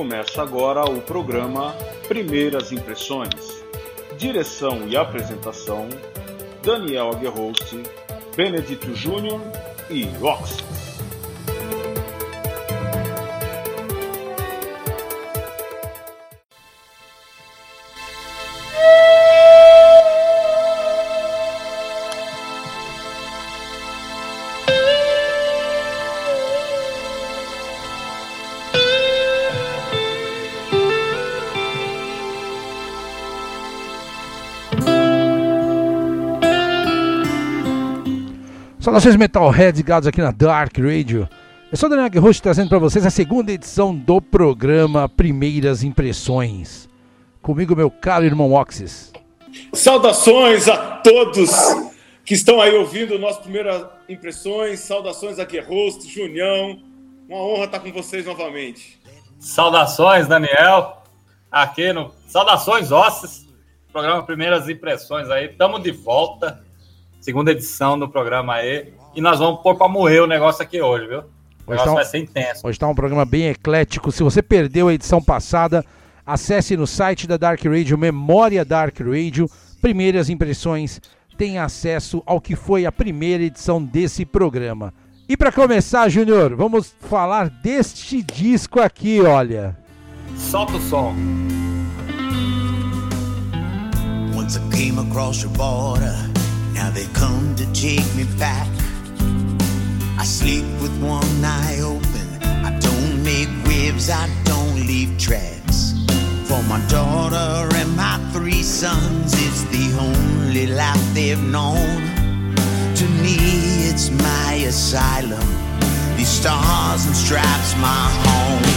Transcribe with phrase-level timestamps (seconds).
[0.00, 1.74] Começa agora o programa
[2.08, 3.62] Primeiras Impressões.
[4.16, 5.90] Direção e apresentação:
[6.62, 7.74] Daniel Aguerrost,
[8.34, 9.38] Benedito Júnior
[9.90, 10.79] e Roxy.
[38.90, 41.28] Saudações Metalheads ligados aqui na Dark Radio.
[41.70, 46.88] Eu sou o Daniel Guerroso trazendo para vocês a segunda edição do programa Primeiras Impressões.
[47.40, 49.12] Comigo, meu caro irmão Oxys.
[49.72, 51.52] Saudações a todos
[52.24, 54.80] que estão aí ouvindo nossas primeiras impressões.
[54.80, 56.82] Saudações a Guerroso, Junião.
[57.28, 59.00] Uma honra estar com vocês novamente.
[59.38, 61.04] Saudações, Daniel.
[61.48, 63.46] Aqui no Saudações Osses.
[63.92, 65.46] Programa Primeiras Impressões aí.
[65.46, 66.68] Estamos de volta
[67.20, 68.92] segunda edição do programa aí.
[69.14, 71.22] E nós vamos pôr para morrer o negócio aqui hoje, viu?
[71.66, 72.66] O negócio tá um, vai ser intenso.
[72.66, 74.10] Hoje está um programa bem eclético.
[74.10, 75.84] Se você perdeu a edição passada,
[76.26, 79.48] acesse no site da Dark Radio, Memória Dark Radio,
[79.80, 81.00] primeiras impressões.
[81.36, 84.92] Tem acesso ao que foi a primeira edição desse programa.
[85.28, 89.76] E para começar, Júnior, vamos falar deste disco aqui, olha.
[90.36, 91.14] Solta o som.
[94.36, 96.39] Once I came across your border
[96.80, 98.66] Now they come to take me back.
[100.18, 102.26] I sleep with one eye open.
[102.68, 105.92] I don't make waves, I don't leave tracks.
[106.48, 112.00] For my daughter and my three sons, it's the only life they've known.
[113.00, 113.36] To me,
[113.90, 115.48] it's my asylum.
[116.16, 118.68] These stars and stripes, my home.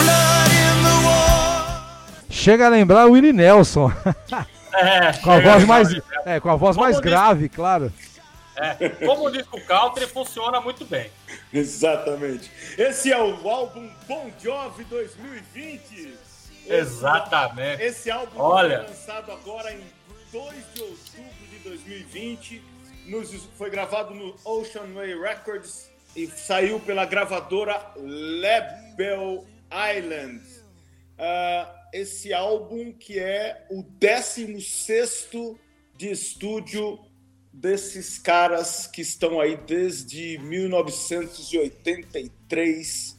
[0.00, 1.80] Blood in the war.
[2.30, 3.92] Chega a lembrar Willie Nelson.
[4.74, 5.88] É, com a voz mais,
[6.24, 7.92] é, com a voz mais grave, claro.
[8.56, 11.10] É, como diz o country, funciona muito bem.
[11.52, 12.50] Exatamente.
[12.76, 16.18] Esse é o álbum Bon Jovi 2020.
[16.66, 17.82] Exatamente.
[17.82, 18.80] Esse álbum Olha.
[18.80, 19.80] foi lançado agora em
[20.32, 22.62] 2 de outubro de 2020.
[23.06, 29.46] Nos, foi gravado no Ocean Way Records e saiu pela gravadora Label
[29.96, 30.42] Island.
[31.18, 35.28] Uh, esse álbum que é o 16
[35.96, 36.98] de estúdio
[37.52, 43.18] desses caras que estão aí desde 1983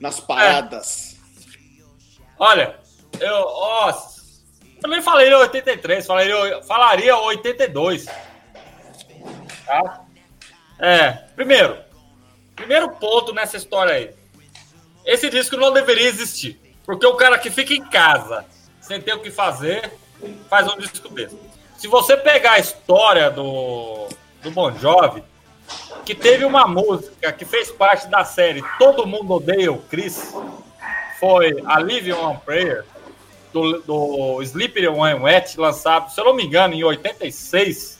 [0.00, 1.14] nas paradas.
[1.14, 1.18] É.
[2.38, 2.78] Olha,
[3.20, 3.92] eu ó,
[4.80, 8.06] também falei 83, falaria, falaria 82.
[9.66, 10.06] Tá?
[10.78, 11.76] É, primeiro,
[12.54, 14.14] primeiro ponto nessa história aí.
[15.04, 16.67] Esse disco não deveria existir.
[16.88, 18.46] Porque o cara que fica em casa,
[18.80, 19.92] sem ter o que fazer,
[20.48, 21.36] faz um disco desse.
[21.76, 24.08] Se você pegar a história do,
[24.42, 25.22] do Bon Jovi,
[26.06, 30.34] que teve uma música que fez parte da série Todo Mundo Odeia o Chris,
[31.20, 32.86] foi a Live on Prayer,
[33.52, 37.98] do, do Sleepy When Wet, lançado, se eu não me engano, em 86.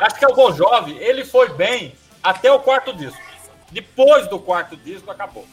[0.00, 3.20] Acho que é o Bon Jovi, ele foi bem até o quarto disco.
[3.70, 5.46] Depois do quarto disco, acabou.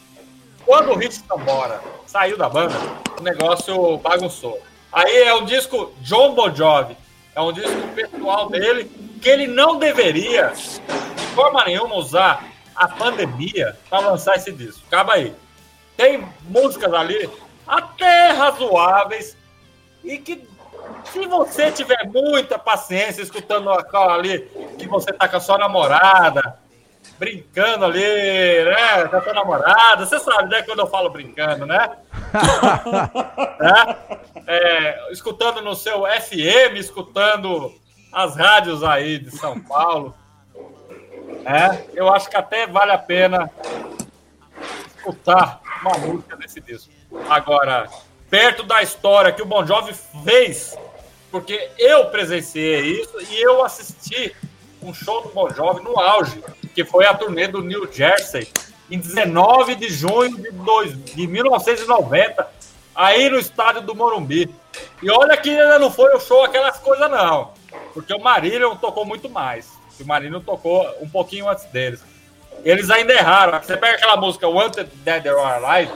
[0.65, 2.75] Quando o Rich Sambora saiu da banda,
[3.19, 4.59] o negócio bagunçou.
[4.91, 6.95] Aí é um disco John Bon Jovi,
[7.35, 8.89] é um disco pessoal dele,
[9.21, 14.81] que ele não deveria, de forma nenhuma, usar a pandemia para lançar esse disco.
[14.87, 15.33] Acaba aí.
[15.97, 17.29] Tem músicas ali
[17.67, 19.37] até razoáveis
[20.03, 20.47] e que
[21.05, 24.39] se você tiver muita paciência escutando ali
[24.77, 26.57] que você tá com a sua namorada,
[27.17, 29.07] brincando ali, né?
[29.07, 30.05] Com a tua namorada.
[30.05, 30.61] Você sabe, né?
[30.63, 31.97] Quando eu falo brincando, né?
[34.47, 37.73] é, é, escutando no seu FM, escutando
[38.11, 40.15] as rádios aí de São Paulo.
[41.45, 43.49] É, eu acho que até vale a pena
[44.95, 46.91] escutar uma música desse disco.
[47.29, 47.89] Agora,
[48.29, 49.93] perto da história que o Bon Jovi
[50.23, 50.77] fez,
[51.29, 54.35] porque eu presenciei isso e eu assisti
[54.81, 56.43] um show do Bon Jovi no auge,
[56.73, 58.47] que foi a turnê do New Jersey,
[58.89, 62.47] em 19 de junho de, dois, de 1990,
[62.95, 64.53] aí no estádio do Morumbi.
[65.01, 67.51] E olha que ainda não foi o show aquelas coisas, não.
[67.93, 69.71] Porque o Marillion tocou muito mais.
[69.99, 72.03] O Marillion tocou um pouquinho antes deles.
[72.63, 73.61] Eles ainda erraram.
[73.61, 75.91] Você pega aquela música Wanted Dead or Alive,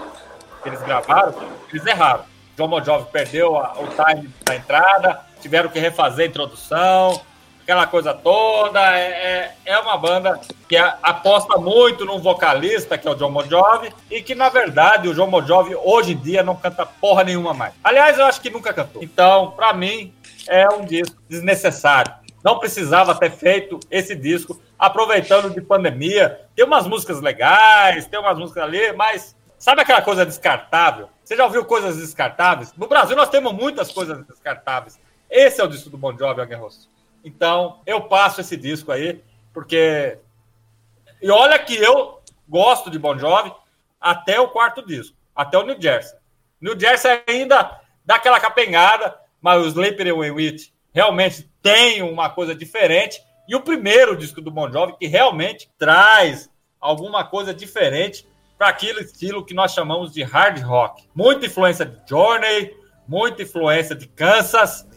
[0.62, 1.34] que eles gravaram,
[1.72, 2.24] eles erraram.
[2.58, 2.82] John Bon
[3.12, 7.22] perdeu a, o time da entrada, tiveram que refazer a introdução,
[7.68, 8.80] aquela coisa toda.
[8.98, 13.44] É, é, é uma banda que aposta muito num vocalista, que é o John Bon
[13.44, 17.26] Jovi, e que, na verdade, o John Bon Jovi, hoje em dia, não canta porra
[17.26, 17.74] nenhuma mais.
[17.84, 19.04] Aliás, eu acho que nunca cantou.
[19.04, 20.14] Então, para mim,
[20.48, 22.14] é um disco desnecessário.
[22.42, 26.40] Não precisava ter feito esse disco, aproveitando de pandemia.
[26.56, 31.10] Tem umas músicas legais, tem umas músicas ali, mas sabe aquela coisa descartável?
[31.22, 32.74] Você já ouviu coisas descartáveis?
[32.78, 34.98] No Brasil nós temos muitas coisas descartáveis.
[35.30, 36.88] Esse é o disco do Bon Jovi, Aguerroso.
[37.28, 39.22] Então, eu passo esse disco aí,
[39.54, 40.18] porque.
[41.22, 43.52] E olha que eu gosto de Bon Jovi
[44.00, 46.18] até o quarto disco, até o New Jersey.
[46.62, 52.56] New Jersey ainda dá aquela capengada, mas o Sleeper and Wit realmente tem uma coisa
[52.56, 53.22] diferente.
[53.46, 58.26] E o primeiro disco do Bon Jovi que realmente traz alguma coisa diferente
[58.58, 61.04] para aquele estilo que nós chamamos de hard rock.
[61.14, 62.74] Muita influência de Journey,
[63.06, 64.88] muita influência de Kansas.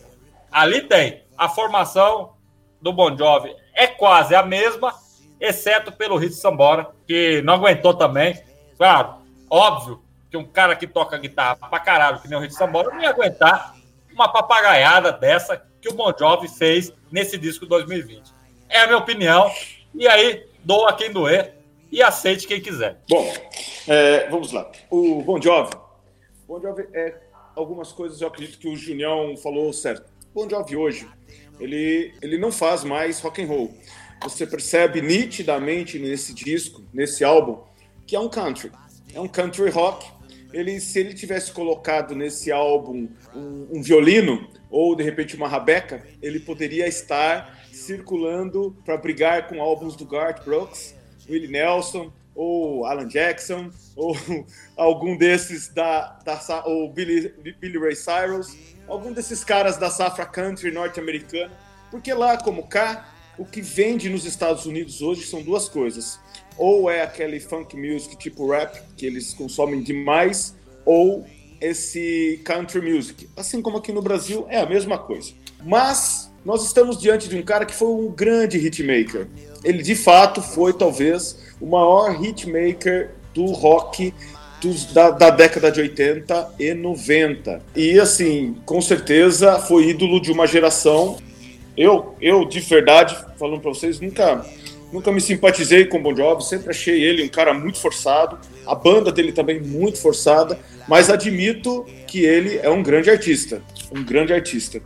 [0.51, 2.35] Ali tem a formação
[2.83, 4.95] do Bon Jovi é quase a mesma,
[5.41, 8.39] exceto pelo Hit Sambora, que não aguentou também.
[8.77, 9.15] Claro,
[9.49, 13.01] óbvio que um cara que toca guitarra pra caralho, que nem o Hit Sambora, não
[13.01, 13.75] ia aguentar
[14.13, 18.35] uma papagaiada dessa que o Bon Jovi fez nesse disco 2020.
[18.69, 19.51] É a minha opinião.
[19.95, 21.55] E aí, doa quem doer
[21.91, 23.01] e aceite quem quiser.
[23.09, 23.33] Bom,
[23.89, 24.71] é, vamos lá.
[24.91, 25.73] O Bon Jovi.
[26.47, 27.19] Bon Jovi é
[27.57, 30.20] algumas coisas eu acredito que o Junião falou certo.
[30.35, 31.07] Bon Jovi hoje
[31.61, 33.75] ele, ele não faz mais rock and roll.
[34.23, 37.63] Você percebe nitidamente nesse disco, nesse álbum,
[38.07, 38.73] que é um country.
[39.15, 40.11] É um country rock.
[40.53, 46.05] Ele, se ele tivesse colocado nesse álbum um, um violino ou de repente uma rabeca,
[46.21, 50.95] ele poderia estar circulando para brigar com álbuns do Garth Brooks,
[51.29, 54.17] Willie Nelson ou Alan Jackson ou
[54.77, 58.57] algum desses da, da ou Billy, Billy Ray Cyrus
[58.91, 61.53] algum desses caras da safra country norte-americana,
[61.91, 66.19] porque lá como cá, o que vende nos Estados Unidos hoje são duas coisas.
[66.59, 70.55] Ou é aquele funk music tipo rap, que eles consomem demais,
[70.85, 71.27] ou
[71.61, 73.29] esse country music.
[73.37, 75.33] Assim como aqui no Brasil é a mesma coisa.
[75.65, 79.29] Mas nós estamos diante de um cara que foi um grande hitmaker.
[79.63, 84.13] Ele de fato foi talvez o maior hitmaker do rock
[84.93, 87.63] da, da, década de 80 e 90.
[87.75, 91.19] E assim, com certeza foi ídolo de uma geração.
[91.77, 94.45] Eu, eu de verdade, falando para vocês, nunca,
[94.93, 98.75] nunca me simpatizei com o Bon Jovi, sempre achei ele um cara muito forçado, a
[98.75, 104.33] banda dele também muito forçada, mas admito que ele é um grande artista, um grande
[104.33, 104.83] artista.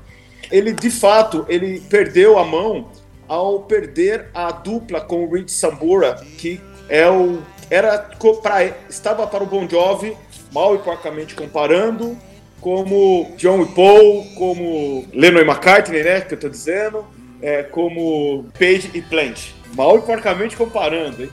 [0.52, 2.88] Ele de fato, ele perdeu a mão
[3.26, 7.98] ao perder a dupla com o Rich Sambora, que é o era
[8.42, 10.16] pra, estava para o Bon Jovi,
[10.52, 12.16] mal e porcamente comparando,
[12.60, 17.04] como John e Paul, como Lennon e McCartney, né, que eu estou dizendo,
[17.42, 19.50] é, como Page e Plant.
[19.74, 21.30] Mal e porcamente comparando, hein?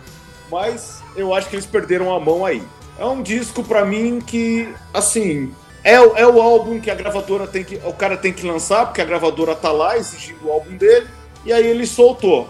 [0.51, 2.62] Mas eu acho que eles perderam a mão aí.
[3.00, 5.54] É um disco para mim que, assim,
[5.84, 7.75] é, é o álbum que a gravadora tem que.
[7.86, 11.07] O cara tem que lançar, porque a gravadora tá lá exigindo o álbum dele.
[11.45, 12.50] E aí ele soltou.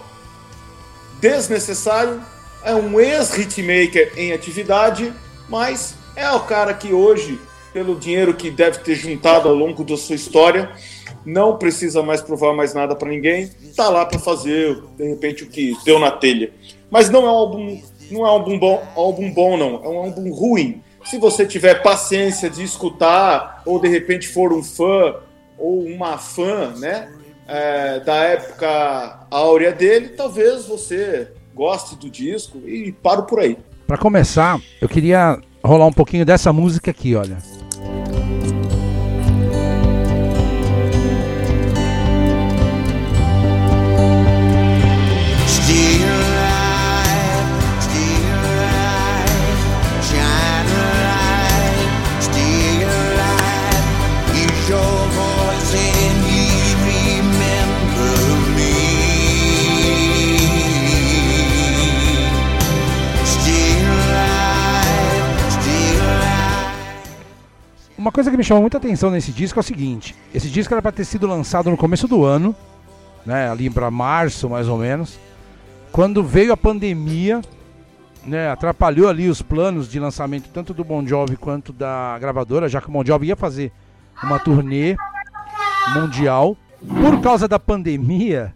[1.19, 2.21] Desnecessário,
[2.63, 5.13] é um ex-hitmaker em atividade,
[5.49, 7.39] mas é o cara que hoje,
[7.73, 10.71] pelo dinheiro que deve ter juntado ao longo da sua história,
[11.25, 15.47] não precisa mais provar mais nada para ninguém, tá lá para fazer, de repente, o
[15.47, 16.51] que deu na telha.
[16.89, 19.97] Mas não é um álbum, não é um álbum bom, álbum bom não, é um
[19.97, 20.81] álbum ruim.
[21.05, 25.15] Se você tiver paciência de escutar, ou de repente for um fã
[25.57, 27.11] ou uma fã, né,
[27.47, 33.57] é, da época áurea dele, talvez você goste do disco e paro por aí.
[33.87, 37.37] Para começar, eu queria rolar um pouquinho dessa música aqui, olha.
[68.01, 70.81] Uma coisa que me chamou muita atenção nesse disco é o seguinte: esse disco era
[70.81, 72.55] para ter sido lançado no começo do ano,
[73.23, 75.19] né, ali para março mais ou menos.
[75.91, 77.41] Quando veio a pandemia,
[78.25, 82.81] né, atrapalhou ali os planos de lançamento tanto do Bon Jovi quanto da gravadora, já
[82.81, 83.71] que o Bon Jovi ia fazer
[84.23, 84.95] uma turnê
[85.93, 86.57] mundial.
[86.79, 88.51] Por causa da pandemia,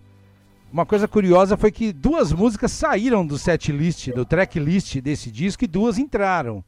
[0.73, 5.29] uma coisa curiosa foi que duas músicas saíram do set list, do track list desse
[5.29, 6.63] disco e duas entraram.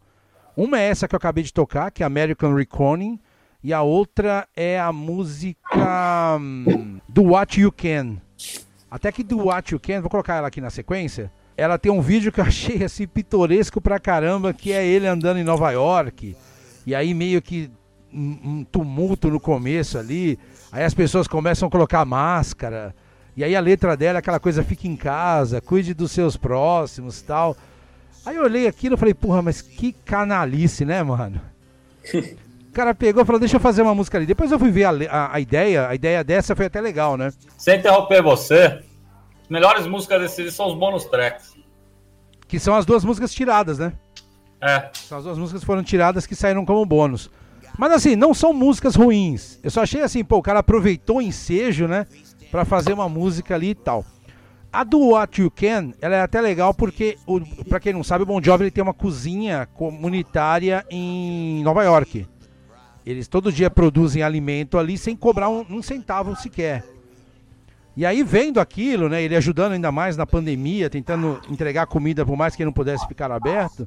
[0.58, 3.20] Uma é essa que eu acabei de tocar, que é American Reconning,
[3.64, 8.18] e a outra é a música um, do What You Can.
[8.90, 11.32] Até que do What You Can, vou colocar ela aqui na sequência.
[11.56, 15.38] Ela tem um vídeo que eu achei assim pitoresco pra caramba, que é ele andando
[15.38, 16.36] em Nova York.
[16.88, 17.70] E aí meio que
[18.12, 20.40] um tumulto no começo ali.
[20.72, 22.96] Aí as pessoas começam a colocar máscara.
[23.36, 27.22] E aí a letra dela é aquela coisa, fique em casa, cuide dos seus próximos
[27.22, 27.56] tal.
[28.28, 31.40] Aí eu olhei aquilo e falei, porra, mas que canalice, né, mano?
[32.14, 34.26] O cara pegou e falou, deixa eu fazer uma música ali.
[34.26, 37.32] Depois eu fui ver a, a, a ideia, a ideia dessa foi até legal, né?
[37.58, 38.82] Sem interromper você,
[39.44, 41.56] as melhores músicas desse disco são os bônus tracks.
[42.50, 43.94] Que são as duas músicas tiradas, né?
[44.60, 44.90] É.
[44.92, 47.32] São as duas músicas que foram tiradas que saíram como bônus.
[47.78, 49.58] Mas assim, não são músicas ruins.
[49.64, 52.06] Eu só achei assim, pô, o cara aproveitou o ensejo, né?
[52.52, 54.04] Pra fazer uma música ali e tal.
[54.72, 58.24] A do What You Can, ela é até legal porque, o, pra quem não sabe,
[58.24, 62.28] o Bon Jovi ele tem uma cozinha comunitária em Nova York.
[63.06, 66.84] Eles todo dia produzem alimento ali sem cobrar um, um centavo sequer.
[67.96, 72.38] E aí, vendo aquilo, né, ele ajudando ainda mais na pandemia, tentando entregar comida por
[72.38, 73.86] mais que não pudesse ficar aberto,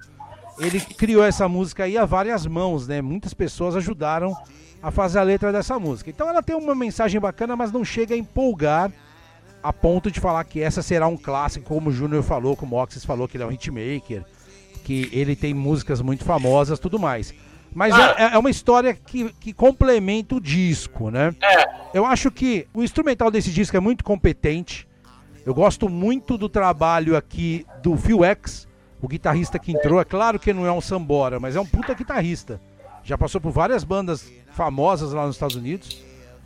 [0.59, 3.01] ele criou essa música aí a várias mãos, né?
[3.01, 4.35] Muitas pessoas ajudaram
[4.83, 6.11] a fazer a letra dessa música.
[6.11, 8.91] Então ela tem uma mensagem bacana, mas não chega a empolgar
[9.63, 12.83] a ponto de falar que essa será um clássico, como o Júnior falou, como o
[12.83, 14.25] Oxys falou, que ele é um hitmaker,
[14.85, 17.35] que ele tem músicas muito famosas tudo mais.
[17.73, 18.15] Mas Ah.
[18.19, 21.35] é, é uma história que, que complementa o disco, né?
[21.43, 21.71] É.
[21.95, 24.89] Eu acho que o instrumental desse disco é muito competente.
[25.47, 28.67] Eu gosto muito do trabalho aqui do Phil X,
[29.01, 30.01] o guitarrista que entrou.
[30.01, 32.61] É claro que não é um sambora, mas é um puta guitarrista.
[33.05, 36.03] Já passou por várias bandas famosas lá nos Estados Unidos.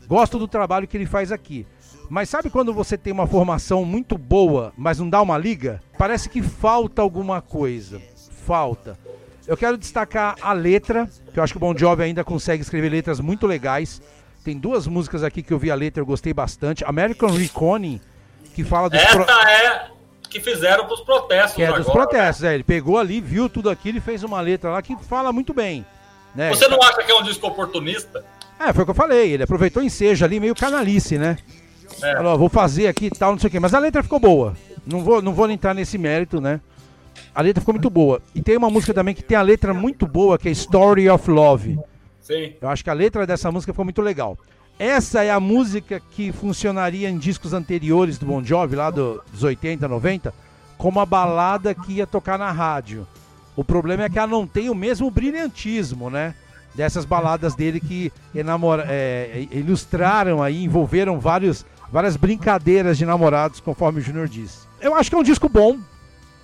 [0.06, 1.66] Gosto do trabalho que ele faz aqui.
[2.08, 5.82] Mas sabe quando você tem uma formação muito boa, mas não dá uma liga?
[5.98, 8.00] Parece que falta alguma coisa.
[8.46, 8.98] Falta.
[9.46, 12.88] Eu quero destacar a letra, que eu acho que o Bon Jovi ainda consegue escrever
[12.90, 14.00] letras muito legais.
[14.44, 16.84] Tem duas músicas aqui que eu vi a letra, eu gostei bastante.
[16.84, 18.00] American Reconning,
[18.54, 19.86] que fala dos pro- Essa é
[20.28, 22.06] que fizeram pros protestos que é dos agora, né?
[22.06, 25.32] protestos, é, ele pegou ali, viu tudo aquilo e fez uma letra lá que fala
[25.32, 25.84] muito bem.
[26.34, 26.48] Né?
[26.50, 28.24] Você não acha que é um disco oportunista?
[28.58, 31.36] É, foi o que eu falei, ele aproveitou ensejo ali, meio canalice, né?
[32.04, 32.16] É.
[32.16, 33.60] Falou, vou fazer aqui e tal, não sei o quê.
[33.60, 34.54] Mas a letra ficou boa.
[34.86, 36.60] Não vou, não vou entrar nesse mérito, né?
[37.34, 38.20] A letra ficou muito boa.
[38.34, 41.30] E tem uma música também que tem a letra muito boa, que é Story of
[41.30, 41.78] Love.
[42.20, 42.52] Sim.
[42.60, 44.38] Eu acho que a letra dessa música ficou muito legal.
[44.78, 49.42] Essa é a música que funcionaria em discos anteriores do Bon Jovi, lá do- dos
[49.44, 50.34] 80, 90,
[50.76, 53.06] como a balada que ia tocar na rádio.
[53.54, 56.34] O problema é que ela não tem o mesmo brilhantismo, né?
[56.74, 64.00] Dessas baladas dele que enamora, é, ilustraram aí, envolveram vários, várias brincadeiras de namorados, conforme
[64.00, 64.66] o Júnior disse.
[64.80, 65.78] Eu acho que é um disco bom.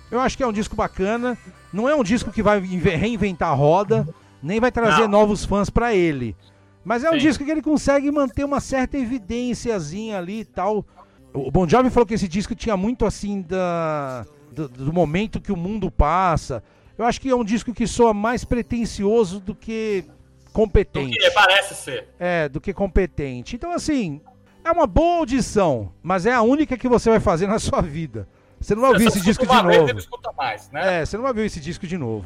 [0.09, 1.37] Eu acho que é um disco bacana.
[1.71, 4.07] Não é um disco que vai inve- reinventar a roda,
[4.43, 5.07] nem vai trazer Não.
[5.19, 6.35] novos fãs pra ele.
[6.83, 7.19] Mas é um Sim.
[7.19, 10.85] disco que ele consegue manter uma certa evidênciazinha ali e tal.
[11.33, 15.51] O Bon Jovi falou que esse disco tinha muito assim da do, do momento que
[15.51, 16.61] o mundo passa.
[16.97, 20.03] Eu acho que é um disco que soa mais pretensioso do que
[20.45, 21.17] Do competente.
[21.17, 22.09] que parece ser.
[22.19, 23.55] É, do que competente.
[23.55, 24.19] Então, assim,
[24.63, 28.27] é uma boa audição, mas é a única que você vai fazer na sua vida.
[28.59, 29.87] Você não vai ouvir esse disco de novo.
[29.87, 31.01] não escuta mais, né?
[31.01, 32.25] É, você não vai ouvir esse disco de novo.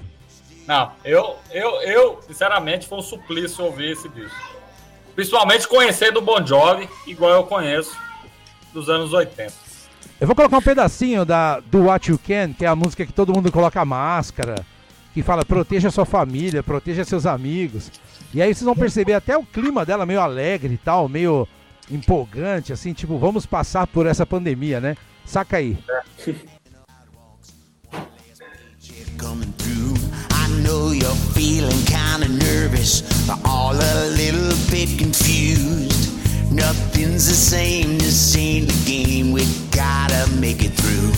[0.67, 4.35] Não, eu, eu, eu, sinceramente, foi um suplício ouvir esse disco.
[5.15, 7.95] Principalmente conhecer do Bon Jovi, igual eu conheço
[8.73, 9.53] dos anos 80.
[10.19, 13.13] Eu vou colocar um pedacinho da, do What You Can, que é a música que
[13.13, 14.55] todo mundo coloca máscara,
[15.13, 17.91] que fala proteja sua família, proteja seus amigos.
[18.33, 21.47] E aí vocês vão perceber até o clima dela meio alegre e tal, meio
[21.89, 24.95] empolgante, assim, tipo, vamos passar por essa pandemia, né?
[25.25, 25.77] Saca aí.
[29.17, 29.95] coming through.
[30.31, 36.11] I know you're feeling kinda nervous, but all a little bit confused.
[36.51, 41.11] Nothing's the same, this ain't the game, we gotta make it through.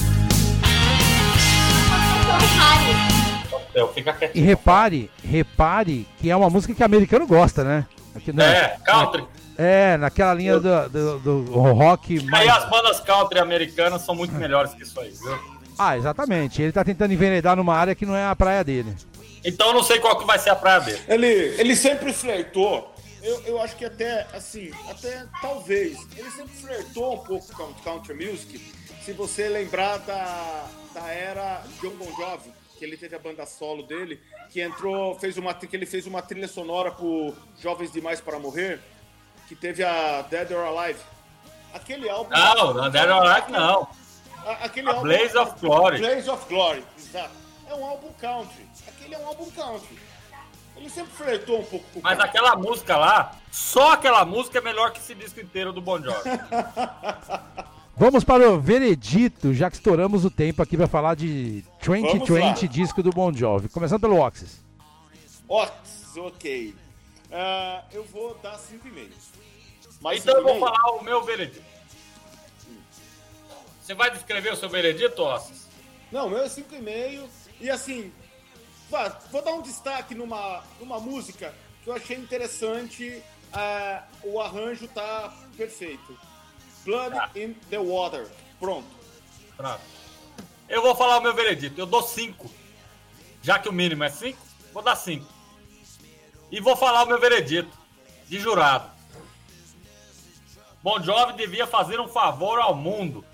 [3.93, 7.85] Fico E repare, repare que é uma música que americano gosta, né?
[8.15, 8.45] Aqui, né?
[8.45, 9.23] É, country.
[9.57, 11.41] É, naquela linha do, do, do
[11.73, 12.47] rock Aí mais...
[12.49, 15.57] as bandas country americanas são muito melhores que isso aí, viu?
[15.77, 16.61] Ah, exatamente.
[16.61, 18.95] Ele tá tentando enveredar numa área que não é a praia dele.
[19.43, 21.01] Então eu não sei qual que vai ser a praia dele.
[21.07, 21.27] Ele,
[21.59, 22.93] ele sempre flertou.
[23.21, 25.97] Eu, eu acho que até, assim, até talvez.
[26.15, 28.61] Ele sempre flertou um pouco com country music.
[29.03, 33.83] Se você lembrar da, da era John Bon Jovi, que ele teve a banda solo
[33.83, 38.39] dele, que entrou, fez uma, que ele fez uma trilha sonora pro Jovens Demais para
[38.39, 38.79] Morrer,
[39.47, 40.99] que teve a Dead or Alive.
[41.73, 42.29] Aquele álbum.
[42.31, 43.87] Não, não, Dead or Alive não.
[44.45, 45.03] A- Aquele A álbum.
[45.03, 45.97] Blaze of Glory.
[45.99, 47.31] Blaze of Glory, exato.
[47.69, 48.65] É um álbum country.
[48.87, 49.99] Aquele é um álbum country.
[50.75, 52.29] Ele sempre flertou um pouco com o Mas country.
[52.37, 56.21] aquela música lá, só aquela música é melhor que esse disco inteiro do Bon Jovi.
[57.99, 63.01] Vamos para o veredito, já que estouramos o tempo aqui para falar de 2020, disco
[63.01, 63.67] do Bon Jovi.
[63.69, 64.63] Começando pelo Oxys.
[65.49, 66.75] Oxys, ok.
[67.31, 69.09] Uh, eu vou dar 5,5.
[69.99, 71.65] Então eu vou falar o meu veredito.
[73.81, 75.67] Você vai descrever o seu veredito, Oxys?
[76.11, 77.27] Não, o meu é 5,5.
[77.59, 78.11] E assim,
[79.31, 83.23] vou dar um destaque numa, numa música que eu achei interessante.
[83.47, 86.19] Uh, o arranjo tá perfeito.
[86.83, 87.29] Blood ah.
[87.35, 88.27] in the Water.
[88.59, 88.87] Pronto.
[89.55, 89.81] Pronto.
[90.69, 91.79] Eu vou falar o meu veredito.
[91.79, 92.51] Eu dou 5.
[93.41, 94.37] Já que o mínimo é 5,
[94.73, 95.25] vou dar 5.
[96.51, 97.71] E vou falar o meu veredito.
[98.27, 98.96] De jurado.
[100.87, 103.25] Bon Jovi devia fazer um favor ao mundo.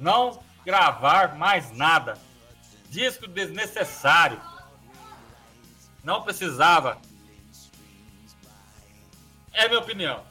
[0.00, 2.16] Não gravar mais nada.
[2.88, 4.40] Disco desnecessário.
[6.02, 6.96] Não precisava.
[9.52, 10.22] É minha opinião.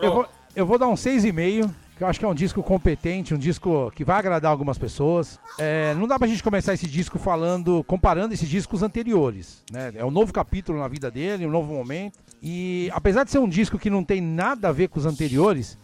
[0.00, 3.34] Eu vou, eu vou dar um 6,5, que eu acho que é um disco competente,
[3.34, 5.38] um disco que vai agradar algumas pessoas.
[5.58, 9.62] É, não dá pra gente começar esse disco falando, comparando esses discos anteriores.
[9.70, 9.92] Né?
[9.94, 12.18] É um novo capítulo na vida dele, um novo momento.
[12.42, 15.78] E apesar de ser um disco que não tem nada a ver com os anteriores,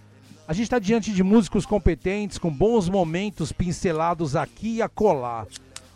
[0.49, 5.47] a gente está diante de músicos competentes, com bons momentos pincelados aqui e acolá.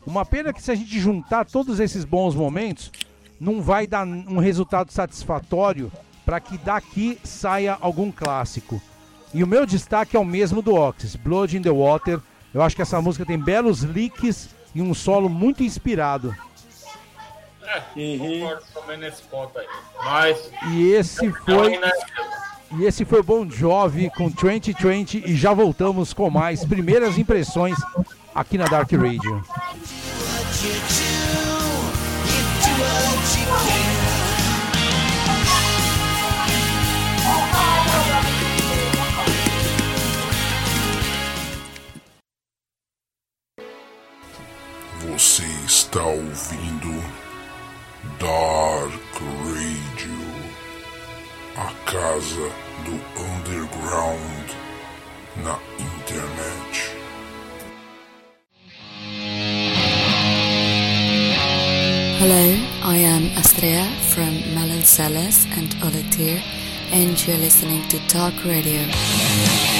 [0.06, 2.92] Uma pena que se a gente juntar todos esses bons momentos,
[3.40, 5.90] não vai dar um resultado satisfatório
[6.24, 8.80] para que daqui saia algum clássico.
[9.34, 12.20] E o meu destaque é o mesmo do Oxys, Blood in the Water.
[12.54, 16.34] Eu acho que essa música tem belos licks e um solo muito inspirado.
[17.66, 18.56] É, uhum.
[18.72, 19.66] também nesse ponto aí.
[20.04, 20.50] Mas.
[20.70, 21.80] E esse foi.
[22.78, 27.76] E esse foi Bon Jovi com 2020 e já voltamos com mais primeiras impressões
[28.34, 29.44] aqui na Dark Radio.
[45.16, 46.92] Você está ouvindo
[48.18, 49.00] Dark
[49.46, 50.18] Radio,
[51.56, 52.50] a casa
[52.84, 54.50] do underground
[55.36, 56.96] na internet.
[62.18, 62.44] Hello,
[62.82, 64.82] I am Astrea from Melon
[65.56, 66.42] and Olatir,
[66.92, 69.73] and you're listening to Talk Radio.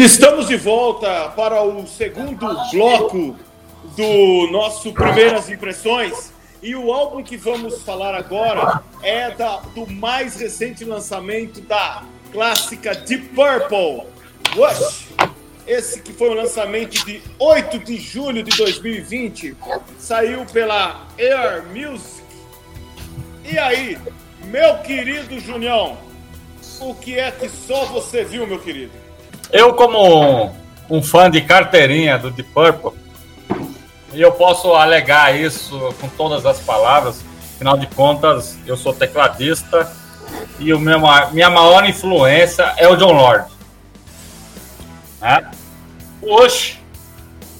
[0.00, 3.36] Estamos de volta para o segundo bloco
[3.94, 6.32] do nosso Primeiras Impressões.
[6.62, 12.94] E o álbum que vamos falar agora é da, do mais recente lançamento da clássica
[12.94, 14.06] Deep Purple,
[14.56, 15.08] Rush.
[15.66, 19.54] Esse que foi o lançamento de 8 de julho de 2020,
[19.98, 22.24] saiu pela Air Music.
[23.44, 23.98] E aí,
[24.44, 25.98] meu querido Junião,
[26.80, 29.09] o que é que só você viu, meu querido?
[29.52, 30.54] Eu, como
[30.88, 32.92] um fã de carteirinha do Deep Purple,
[34.12, 39.90] e eu posso alegar isso com todas as palavras, afinal de contas, eu sou tecladista
[40.58, 41.00] e o meu,
[41.32, 43.50] minha maior influência é o John Lord.
[45.20, 45.50] Né?
[46.22, 46.78] Oxe!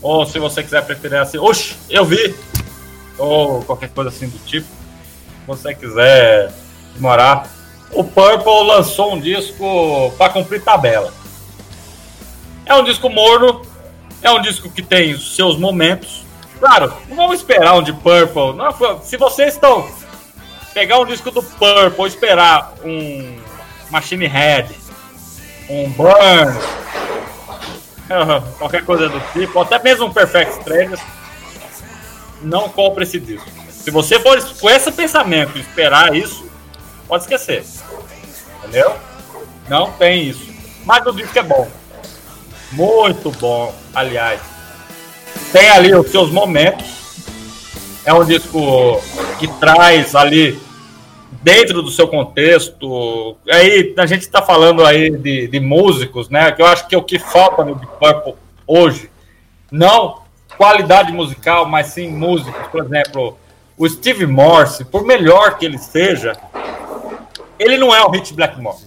[0.02, 2.34] Ou se você quiser preferir assim, oxe, eu vi!
[3.18, 4.66] Ou qualquer coisa assim do tipo.
[4.66, 6.52] Se você quiser
[6.94, 7.48] demorar.
[7.92, 11.12] O Purple lançou um disco para cumprir tabela.
[12.70, 13.62] É um disco morno,
[14.22, 16.22] é um disco que tem seus momentos.
[16.60, 18.52] Claro, não vamos esperar um de Purple.
[18.54, 19.90] Não, se vocês estão
[20.72, 23.40] pegar um disco do Purple, esperar um
[23.90, 24.72] Machine Head,
[25.68, 26.56] um Burn,
[28.56, 31.00] qualquer coisa do tipo, até mesmo um Perfect Strangers,
[32.40, 33.50] não compre esse disco.
[33.68, 36.48] Se você for com esse pensamento esperar isso,
[37.08, 37.64] pode esquecer.
[38.58, 38.94] Entendeu?
[39.68, 40.48] Não tem isso.
[40.84, 41.79] Mas o disco é bom.
[42.72, 44.40] Muito bom, aliás.
[45.52, 46.86] Tem ali os seus momentos.
[48.04, 49.00] É um disco
[49.38, 50.58] que traz ali
[51.42, 53.36] dentro do seu contexto.
[53.50, 56.52] Aí a gente está falando aí de, de, músicos, né?
[56.52, 58.34] Que eu acho que é o que falta no Deep Purple
[58.66, 59.10] hoje.
[59.70, 60.20] Não
[60.56, 62.66] qualidade musical, mas sim músicos.
[62.68, 63.38] Por exemplo,
[63.76, 66.36] o Steve Morse, por melhor que ele seja,
[67.58, 68.78] ele não é o Hit Blackmore.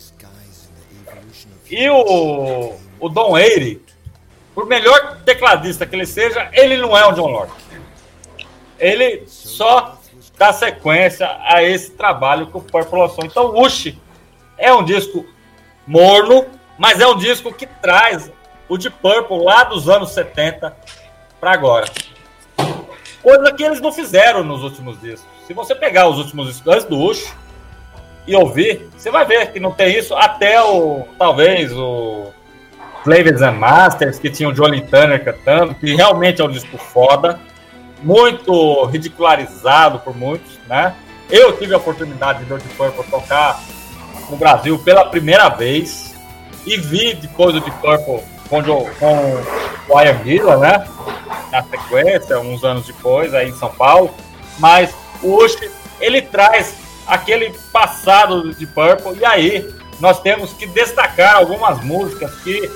[1.69, 3.81] E o o Don Aire,
[4.55, 7.51] por melhor tecladista que ele seja, ele não é o John Lord.
[8.79, 9.97] Ele só
[10.37, 13.25] dá sequência a esse trabalho que o Purple lançou.
[13.25, 13.93] Então, Ush
[14.57, 15.25] é um disco
[15.85, 16.45] morno,
[16.77, 18.31] mas é um disco que traz
[18.69, 20.73] o de Purple lá dos anos 70
[21.41, 21.91] para agora.
[23.21, 25.27] Coisa que eles não fizeram nos últimos discos.
[25.45, 27.33] Se você pegar os últimos discos antes do Ush
[28.25, 32.31] e ouvir, você vai ver que não tem isso até o talvez o
[33.03, 37.39] Flavors and Masters, que tinha o Johnny Turner cantando, que realmente é um disco foda,
[38.01, 40.95] muito ridicularizado por muitos, né?
[41.29, 43.59] Eu tive a oportunidade de o Deep Purple tocar
[44.29, 46.13] no Brasil pela primeira vez
[46.65, 48.63] e vi depois do Deep Purple com,
[48.99, 50.87] com o Ian Gillan, né?
[51.51, 54.13] Na sequência, uns anos depois, aí em São Paulo.
[54.59, 56.75] Mas hoje ele traz
[57.07, 62.69] aquele passado de Purple e aí nós temos que destacar algumas músicas que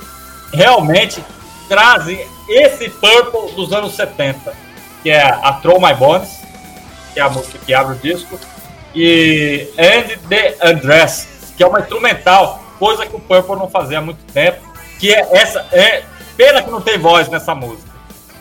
[0.53, 1.23] realmente
[1.67, 4.53] trazem esse Purple dos anos 70,
[5.03, 6.29] que é a Throw My Bones,
[7.13, 8.39] que é a música que abre o disco,
[8.95, 14.01] e And the Undress, que é uma instrumental, coisa que o Purple não fazia há
[14.01, 14.61] muito tempo,
[14.99, 16.03] que é essa é
[16.35, 17.91] pena que não tem voz nessa música.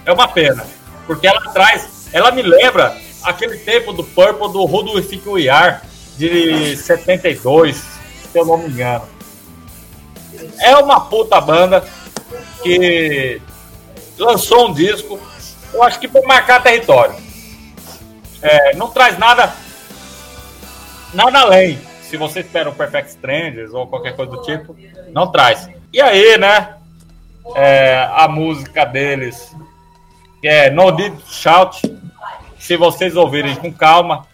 [0.05, 0.65] É uma pena,
[1.07, 5.81] porque ela traz, ela me lembra aquele tempo do Purple do Who Do We Are
[6.17, 9.16] de 72, se eu não me engano.
[10.61, 11.85] É uma puta banda
[12.63, 13.41] que
[14.19, 15.21] lançou um disco,
[15.73, 17.15] eu acho que para marcar território.
[18.43, 19.55] É, não traz nada
[21.13, 21.79] nada além.
[22.03, 24.77] Se você espera um Perfect Strangers ou qualquer coisa do tipo,
[25.09, 25.69] não traz.
[25.93, 26.75] E aí, né?
[27.55, 29.55] É, a música deles,
[30.43, 31.81] é No Need Shout,
[32.59, 34.27] se vocês ouvirem com calma,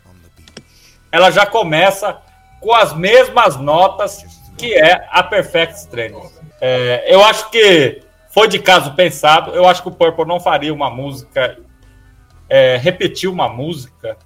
[1.10, 2.16] ela já começa
[2.60, 4.24] com as mesmas notas
[4.62, 6.40] que é a Perfect Strangers.
[6.60, 9.50] É, eu acho que foi de caso pensado.
[9.50, 11.58] Eu acho que o Purple não faria uma música,
[12.48, 14.16] é, repetir uma música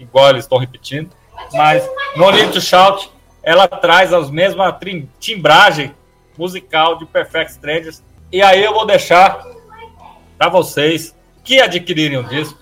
[0.00, 1.10] igual eles estão repetindo.
[1.52, 3.08] Mas No Need to Shout,
[3.40, 4.74] ela traz as mesmas
[5.20, 5.94] timbragem
[6.36, 8.02] musical de Perfect Strangers.
[8.32, 9.46] E aí eu vou deixar
[10.36, 12.58] para vocês que adquirirem o disco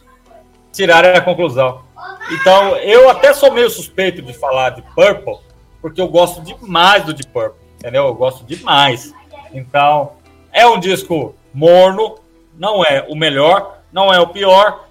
[0.70, 1.82] tirarem a conclusão.
[2.30, 5.38] Então, eu até sou meio suspeito de falar de Purple,
[5.80, 8.06] porque eu gosto demais do Deep Purple, entendeu?
[8.06, 9.14] Eu gosto demais.
[9.52, 10.12] Então,
[10.52, 12.18] é um disco morno,
[12.56, 14.86] não é o melhor, não é o pior.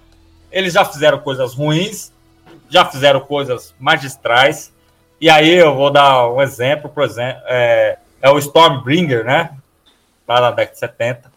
[0.50, 2.12] Eles já fizeram coisas ruins,
[2.68, 4.72] já fizeram coisas magistrais.
[5.20, 9.56] E aí eu vou dar um exemplo, por exemplo, é, é o Stormbringer, né?
[10.26, 11.32] Lá na década de 70,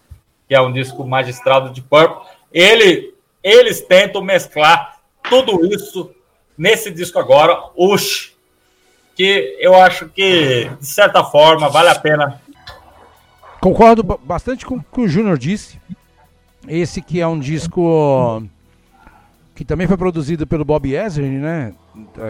[0.47, 2.25] que é um disco magistral do Deep Purple.
[2.51, 3.13] Ele,
[3.43, 6.11] eles tentam mesclar tudo isso
[6.57, 8.32] nesse disco agora, Ush,
[9.15, 12.41] que eu acho que, de certa forma, vale a pena
[13.63, 15.79] Concordo bastante com o que o Júnior disse.
[16.67, 18.43] Esse que é um disco
[19.55, 21.73] que também foi produzido pelo Bob Ezrin, né?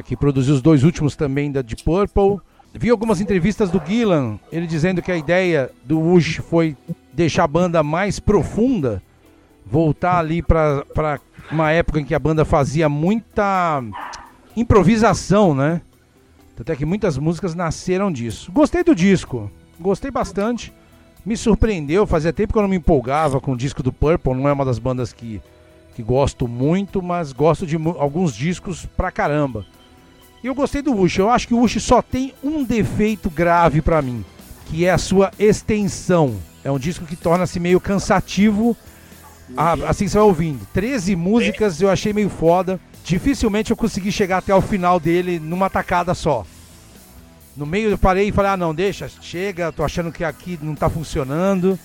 [0.06, 2.40] Que produziu os dois últimos também da Deep Purple.
[2.72, 6.78] Vi algumas entrevistas do Gillan, ele dizendo que a ideia do Wush foi
[7.12, 9.02] deixar a banda mais profunda,
[9.66, 11.20] voltar ali para
[11.52, 13.84] uma época em que a banda fazia muita
[14.56, 15.82] improvisação, né?
[16.60, 18.52] Até que muitas músicas nasceram disso.
[18.52, 20.72] Gostei do disco, gostei bastante
[21.26, 22.06] me surpreendeu.
[22.06, 24.34] Fazia tempo que eu não me empolgava com o disco do Purple.
[24.34, 25.42] Não é uma das bandas que,
[25.96, 29.66] que gosto muito, mas gosto de alguns discos pra caramba.
[30.44, 31.20] E eu gostei do Wush.
[31.20, 34.26] Eu acho que o Wush só tem um defeito grave para mim,
[34.66, 36.36] que é a sua extensão.
[36.64, 38.76] É um disco que torna-se meio cansativo
[39.88, 40.66] assim você vai ouvindo.
[40.74, 42.80] 13 músicas eu achei meio foda.
[43.04, 46.46] Dificilmente eu consegui chegar até o final dele numa tacada só.
[47.56, 50.74] No meio eu parei e falei, ah não, deixa, chega, tô achando que aqui não
[50.74, 51.78] está funcionando.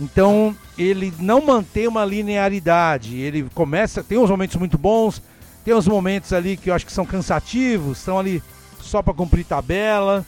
[0.00, 3.18] Então ele não mantém uma linearidade.
[3.18, 5.20] Ele começa, tem uns momentos muito bons,
[5.64, 8.42] tem uns momentos ali que eu acho que são cansativos, são ali
[8.80, 10.24] só para cumprir tabela.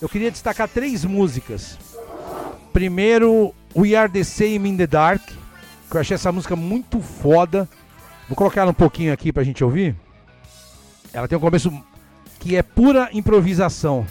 [0.00, 1.78] Eu queria destacar três músicas.
[2.72, 5.22] Primeiro, We Are the Same in the Dark,
[5.90, 7.68] que eu achei essa música muito foda.
[8.30, 9.96] Vou colocar ela um pouquinho aqui pra gente ouvir.
[11.12, 11.72] Ela tem um começo
[12.38, 14.06] que é pura improvisação.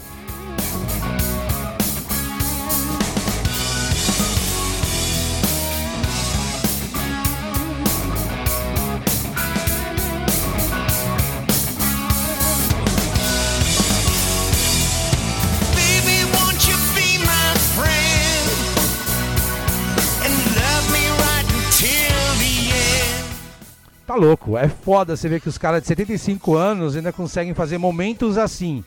[24.10, 24.58] Tá louco.
[24.58, 28.84] É foda você ver que os caras de 75 anos ainda conseguem fazer momentos assim,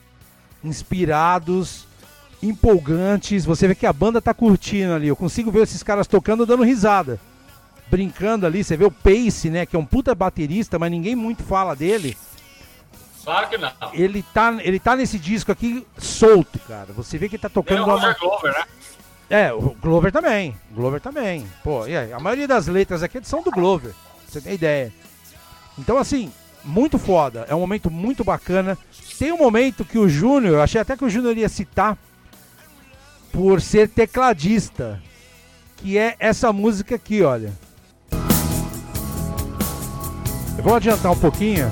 [0.62, 1.86] inspirados
[2.42, 3.46] empolgantes.
[3.46, 5.08] Você vê que a banda tá curtindo ali.
[5.08, 7.18] Eu consigo ver esses caras tocando dando risada.
[7.90, 9.64] Brincando ali, você vê o Pace, né?
[9.64, 12.14] Que é um puta baterista, mas ninguém muito fala dele.
[13.24, 13.72] Claro que não.
[13.94, 16.92] Ele tá, ele tá nesse disco aqui solto, cara.
[16.94, 17.94] Você vê que ele tá tocando o uma...
[17.94, 18.64] Roger Glover, né?
[19.30, 20.54] É, o Glover também.
[20.70, 21.46] Glover também.
[21.62, 23.92] Pô, e aí, a maioria das letras aqui são do Glover.
[23.92, 24.92] pra Você tem ideia.
[25.78, 26.30] Então, assim,
[26.64, 27.46] muito foda.
[27.48, 28.78] É um momento muito bacana.
[29.18, 31.98] Tem um momento que o Júnior, achei até que o Júnior ia citar
[33.32, 35.02] por ser tecladista.
[35.76, 37.52] Que é essa música aqui, olha.
[40.56, 41.70] Eu vou adiantar um pouquinho.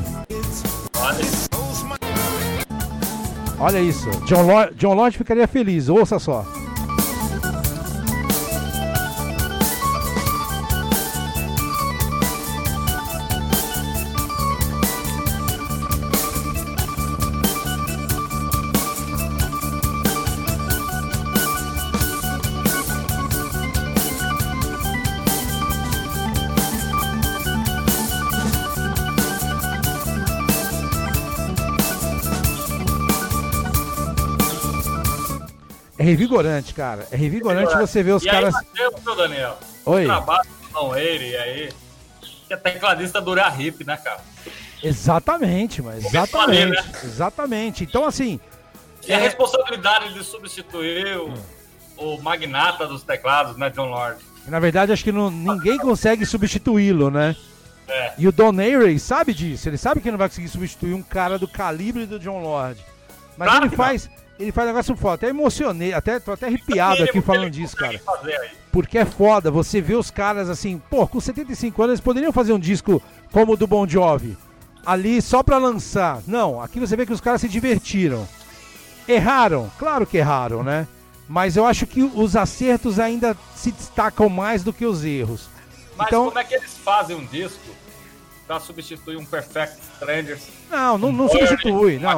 [3.58, 4.10] Olha, isso.
[4.26, 5.88] John, Lo John Lodge ficaria feliz.
[5.88, 6.44] Ouça só.
[36.12, 37.06] Revigorante, cara.
[37.10, 38.54] É revigorante você ver os e caras.
[38.54, 39.58] aí, Mateus, meu Daniel?
[39.86, 40.04] Oi.
[40.04, 41.72] Trabalho com ele aí.
[42.46, 44.20] Que é tecladista do Uriah Hip, né, cara?
[44.82, 46.92] Exatamente, mas eu falei, exatamente.
[46.92, 47.00] né?
[47.04, 47.84] Exatamente.
[47.84, 48.40] Então, assim,
[49.06, 51.32] E a responsabilidade de substituir o,
[51.96, 54.20] o magnata dos teclados, né, John Lord?
[54.46, 57.36] na verdade, acho que não- ninguém consegue substituí-lo, né?
[57.88, 58.12] É.
[58.18, 59.68] E o Don Airey sabe disso.
[59.68, 62.80] Ele sabe que não vai conseguir substituir um cara do calibre do John Lord.
[63.36, 64.10] Mas Claro ele faz.
[64.42, 65.14] Ele faz um negócio foda.
[65.14, 68.00] Até emocionei, até, tô até arrepiado aqui Mínimo que falando disso, cara.
[68.24, 68.50] aí.
[68.70, 72.52] Porque é foda, você vê os caras assim, pô, com 75 anos eles poderiam fazer
[72.52, 74.36] um disco como o do Bon Jovi.
[74.84, 76.20] Ali só pra lançar.
[76.26, 78.26] Não, aqui você vê que os caras se divertiram.
[79.06, 79.70] Erraram?
[79.78, 80.86] Claro que erraram, né?
[81.28, 85.48] Mas eu acho que os acertos ainda se destacam mais do que os erros.
[85.96, 87.60] Mas Então- como é que eles fazem um disco
[88.52, 90.48] pra substituir um Perfect Strangers?
[90.70, 92.12] Não, não, não Burning, substitui, não.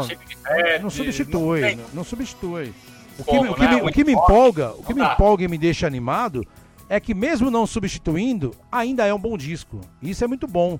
[0.80, 2.74] Não substitui, não não, não substitui.
[3.16, 3.68] O que, o né?
[3.68, 6.44] me, o que me empolga, o que Não me empolga e me deixa animado
[6.88, 9.80] é que mesmo não substituindo, ainda é um bom disco.
[10.02, 10.78] Isso é muito bom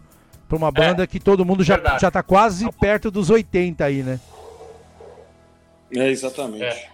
[0.49, 2.03] pra uma banda que todo mundo já, verdade.
[2.03, 4.19] já tá quase perto dos 80 aí, né?
[5.97, 6.65] É, exatamente.
[6.65, 6.89] É,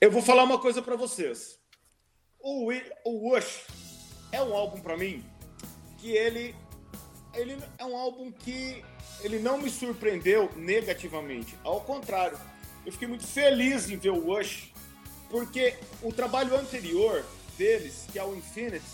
[0.00, 1.58] Eu vou falar uma coisa pra vocês.
[2.40, 2.70] O,
[3.04, 3.66] o Wush
[4.30, 5.24] é um álbum pra mim
[5.98, 6.54] que ele
[7.36, 8.84] ele é um álbum que
[9.20, 11.56] ele não me surpreendeu negativamente.
[11.62, 12.38] Ao contrário,
[12.84, 14.72] eu fiquei muito feliz em ver o Wush
[15.30, 17.24] porque o trabalho anterior
[17.56, 18.84] deles, que é o Infinite,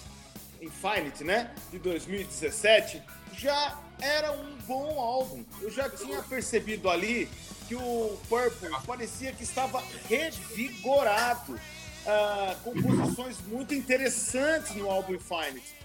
[0.60, 3.02] Infinite, né, de 2017,
[3.36, 5.44] já era um bom álbum.
[5.60, 7.28] Eu já tinha percebido ali
[7.68, 11.58] que o Purple parecia que estava revigorado,
[12.06, 15.79] ah, composições muito interessantes no álbum Infinite.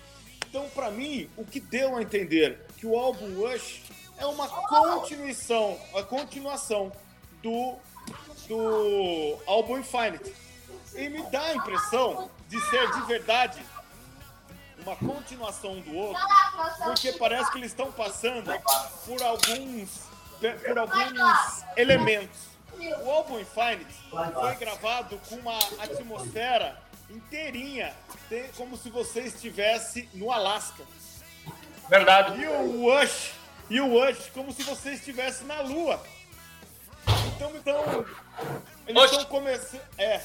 [0.49, 3.81] Então, para mim, o que deu a entender que o álbum Rush
[4.17, 6.91] é uma continuação, a continuação
[7.41, 7.75] do,
[8.47, 10.34] do álbum Infinite.
[10.95, 13.62] E me dá a impressão de ser de verdade
[14.79, 16.21] uma continuação do outro,
[16.84, 18.51] porque parece que eles estão passando
[19.05, 20.01] por alguns,
[20.65, 22.55] por alguns elementos.
[23.03, 27.93] O álbum Infinite foi gravado com uma atmosfera inteirinha,
[28.57, 30.83] como se você estivesse no Alasca.
[31.89, 32.41] Verdade.
[32.41, 33.33] E o Wush,
[33.69, 36.01] e o Wush como se você estivesse na Lua.
[37.35, 38.05] Então, então
[38.87, 39.81] eles estão começando.
[39.97, 40.21] É.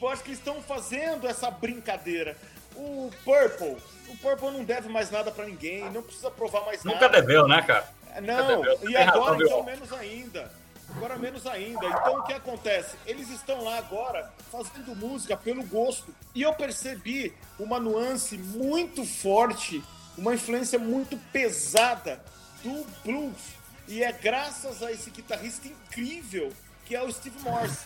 [0.00, 2.36] Eu acho que eles estão fazendo essa brincadeira.
[2.74, 3.76] O Purple,
[4.08, 7.20] o Purple não deve mais nada pra ninguém, não precisa provar mais Nunca nada.
[7.20, 7.88] deveu, né, cara?
[8.22, 8.90] Não, deveu.
[8.90, 10.52] e agora então menos ainda.
[10.94, 11.84] Agora menos ainda.
[11.86, 12.96] Então o que acontece?
[13.06, 16.14] Eles estão lá agora fazendo música pelo gosto.
[16.34, 19.82] E eu percebi uma nuance muito forte,
[20.16, 22.22] uma influência muito pesada
[22.62, 23.56] do blues.
[23.88, 26.52] E é graças a esse guitarrista incrível
[26.84, 27.84] que é o Steve Morse.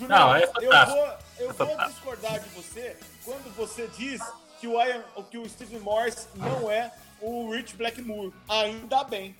[0.00, 1.06] Não, é eu vou,
[1.38, 4.20] eu É vou discordar de você quando você diz
[4.60, 8.32] que o, Ian, que o Steve Morse não é o Rich Blackmore.
[8.48, 9.36] Ainda bem.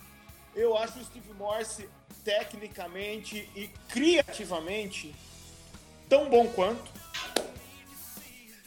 [0.55, 1.89] Eu acho o Steve Morse
[2.25, 5.15] tecnicamente e criativamente
[6.09, 6.91] tão bom quanto.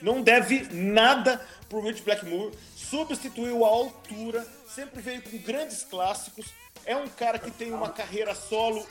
[0.02, 2.58] Não deve nada pro Rich Blackmore.
[2.76, 6.54] Substituiu a altura, sempre veio com grandes clássicos.
[6.86, 8.86] É um cara que tem uma carreira solo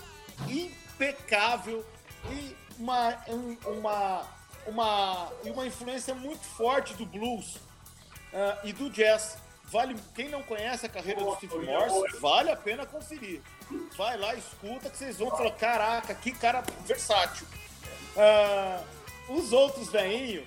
[0.48, 1.84] impecável
[2.30, 4.28] e uma, um- uma,
[4.66, 7.56] uma, uma influência muito forte do blues
[8.32, 9.36] ah, e do jazz.
[9.74, 13.40] Vale, quem não conhece a carreira do Steve Morse, vale a pena conferir.
[13.98, 17.44] Vai lá, escuta, que vocês vão falar: caraca, que cara versátil.
[18.16, 18.78] Ah,
[19.28, 20.44] os outros veinhos,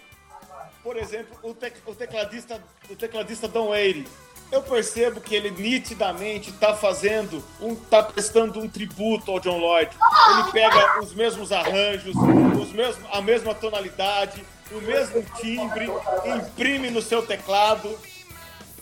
[0.82, 4.08] por exemplo, o, tec- o tecladista, o tecladista Don Wade,
[4.50, 9.92] eu percebo que ele nitidamente está fazendo, um, tá prestando um tributo ao John Lloyd.
[10.32, 15.90] Ele pega os mesmos arranjos, os mesmos, a mesma tonalidade, o mesmo timbre,
[16.26, 17.94] imprime no seu teclado.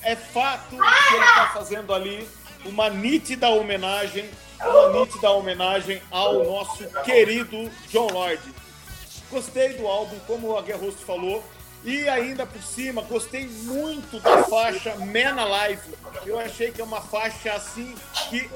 [0.05, 2.29] É fato que ele está fazendo ali
[2.63, 4.29] uma nítida homenagem,
[4.61, 8.41] uma nítida homenagem ao nosso querido John Lloyd.
[9.31, 11.43] Gostei do álbum, como o Aguerrosto falou.
[11.83, 15.81] E ainda por cima, gostei muito da faixa Man Alive.
[16.23, 17.95] Eu achei que é uma faixa assim
[18.29, 18.47] que,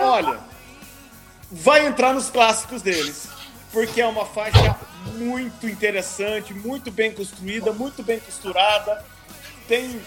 [0.00, 0.40] olha,
[1.50, 3.28] vai entrar nos clássicos deles.
[3.70, 4.78] Porque é uma faixa
[5.14, 9.04] muito interessante, muito bem construída, muito bem costurada.
[9.66, 10.00] Tem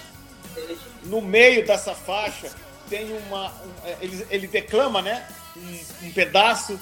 [1.04, 2.52] no meio dessa faixa
[2.90, 3.50] tem uma.
[3.50, 5.28] um- é, ele, ele declama, né?
[5.56, 6.80] Um, um pedaço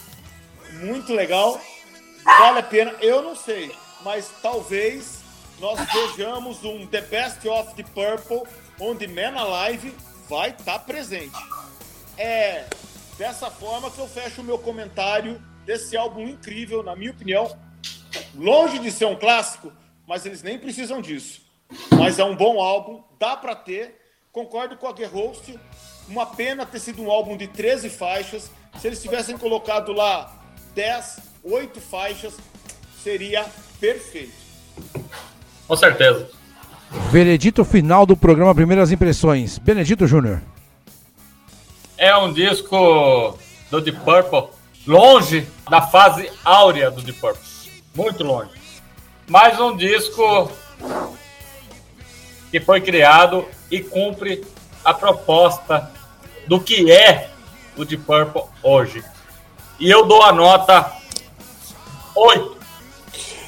[0.74, 1.60] muito legal.
[2.24, 5.20] Vale a pena, eu não sei, mas talvez
[5.60, 8.44] nós vejamos um The Best of the Purple,
[8.80, 9.94] onde Man Alive
[10.30, 11.38] vai estar presente.
[12.18, 12.66] É
[13.18, 17.58] dessa forma que eu fecho o meu comentário desse álbum incrível, na minha opinião.
[18.36, 19.72] Longe de ser um clássico,
[20.08, 21.42] mas eles nem precisam disso.
[21.98, 23.96] Mas é um bom álbum, dá pra ter.
[24.32, 25.58] Concordo com a Guerhost.
[26.08, 28.52] Uma pena ter sido um álbum de 13 faixas.
[28.80, 30.32] Se eles tivessem colocado lá
[30.74, 32.34] 10, 8 faixas,
[33.04, 33.46] seria
[33.80, 34.34] perfeito.
[35.68, 36.30] Com certeza.
[37.12, 39.60] Veredito final do programa Primeiras Impressões.
[39.60, 40.42] Benedito Júnior.
[41.98, 43.38] É um disco
[43.70, 44.50] do Deep Purple
[44.88, 47.42] longe da fase áurea do Deep Purple.
[47.94, 48.52] Muito longe.
[49.28, 50.52] Mas um disco
[52.52, 54.46] que foi criado e cumpre
[54.84, 55.92] a proposta
[56.48, 57.30] do que é
[57.78, 59.04] o Deep Purple hoje.
[59.80, 60.92] E eu dou a nota
[62.16, 62.58] 8.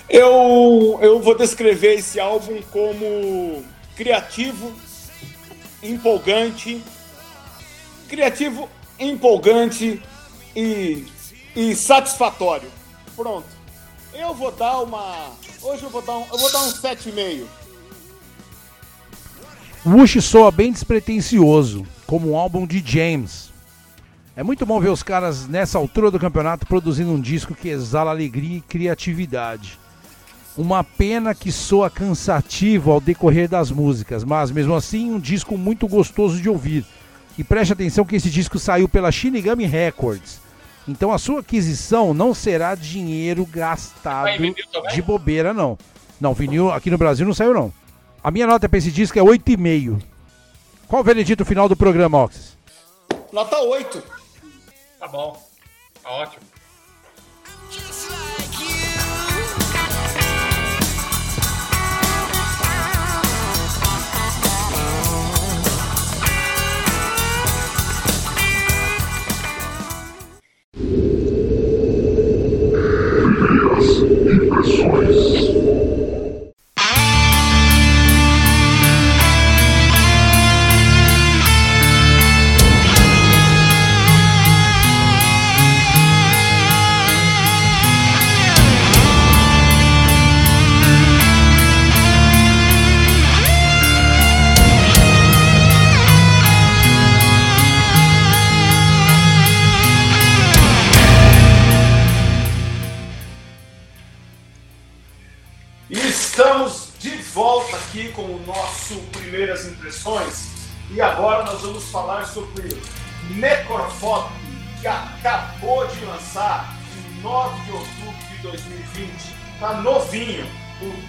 [0.10, 3.64] Eu, eu vou descrever esse álbum como
[3.96, 4.74] criativo,
[5.82, 6.84] empolgante,
[8.08, 10.02] criativo, empolgante
[10.56, 11.08] e,
[11.56, 12.70] e satisfatório.
[13.16, 13.48] Pronto.
[14.14, 15.32] Eu vou dar uma.
[15.62, 17.46] Hoje eu vou dar um, eu vou dar um 7,5.
[19.84, 23.50] Wush soa bem despretensioso, como um álbum de James.
[24.36, 28.12] É muito bom ver os caras nessa altura do campeonato produzindo um disco que exala
[28.12, 29.80] alegria e criatividade.
[30.56, 35.88] Uma pena que soa cansativo ao decorrer das músicas, mas mesmo assim um disco muito
[35.88, 36.86] gostoso de ouvir.
[37.36, 40.40] E preste atenção que esse disco saiu pela Shinigami Records.
[40.88, 44.30] Então a sua aquisição não será dinheiro gastado
[44.94, 45.76] de bobeira, não.
[46.20, 47.81] Não, vinil aqui no Brasil não saiu, não.
[48.24, 50.00] A minha nota para esse disco é 8,5.
[50.88, 52.56] Qual o veredito final do programa, Oxys?
[53.32, 54.04] Nota 8.
[55.00, 55.42] Tá bom.
[56.04, 56.44] Tá ótimo.
[75.02, 75.31] Just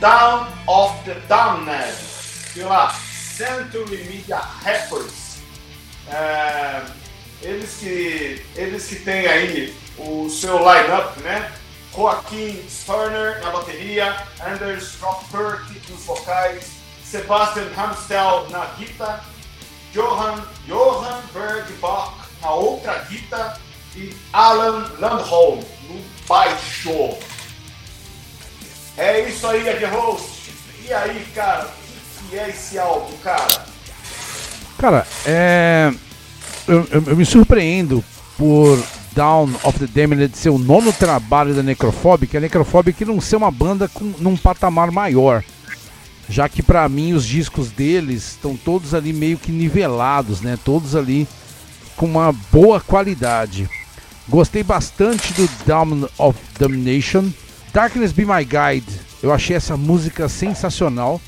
[0.03, 1.95] Down of the Damned,
[2.53, 5.39] pela Century Media Records.
[6.11, 6.83] É,
[7.41, 11.53] eles que eles que têm aí o seu line-up, né?
[11.95, 16.73] Joaquim Turner na bateria, Anders Rockpert nos vocais,
[17.05, 19.25] Sebastian Hamstel na guitarra,
[19.93, 23.57] Johan, Johan Bergbach na outra guitarra
[23.95, 27.17] e Alan Landholm no baixo.
[28.97, 30.53] É isso aí, Ed Host.
[30.87, 31.69] E aí, cara,
[32.25, 33.65] o que é esse álbum, cara?
[34.79, 35.93] Cara, é.
[36.67, 38.05] Eu, eu- eu me surpreendo
[38.37, 38.83] por
[39.13, 43.51] Down of the Damned ser o nono trabalho da Necrophobic, a Necrophobic não ser uma
[43.51, 45.43] banda com, num patamar maior.
[46.29, 50.59] Já que pra mim os discos deles estão todos ali meio que nivelados, né?
[50.65, 51.27] Todos ali
[51.97, 53.69] com uma boa qualidade.
[54.29, 57.29] Gostei bastante do Down of Damnation,
[57.73, 59.01] Darkness Be My Guide.
[59.23, 61.21] Eu achei essa música sensacional.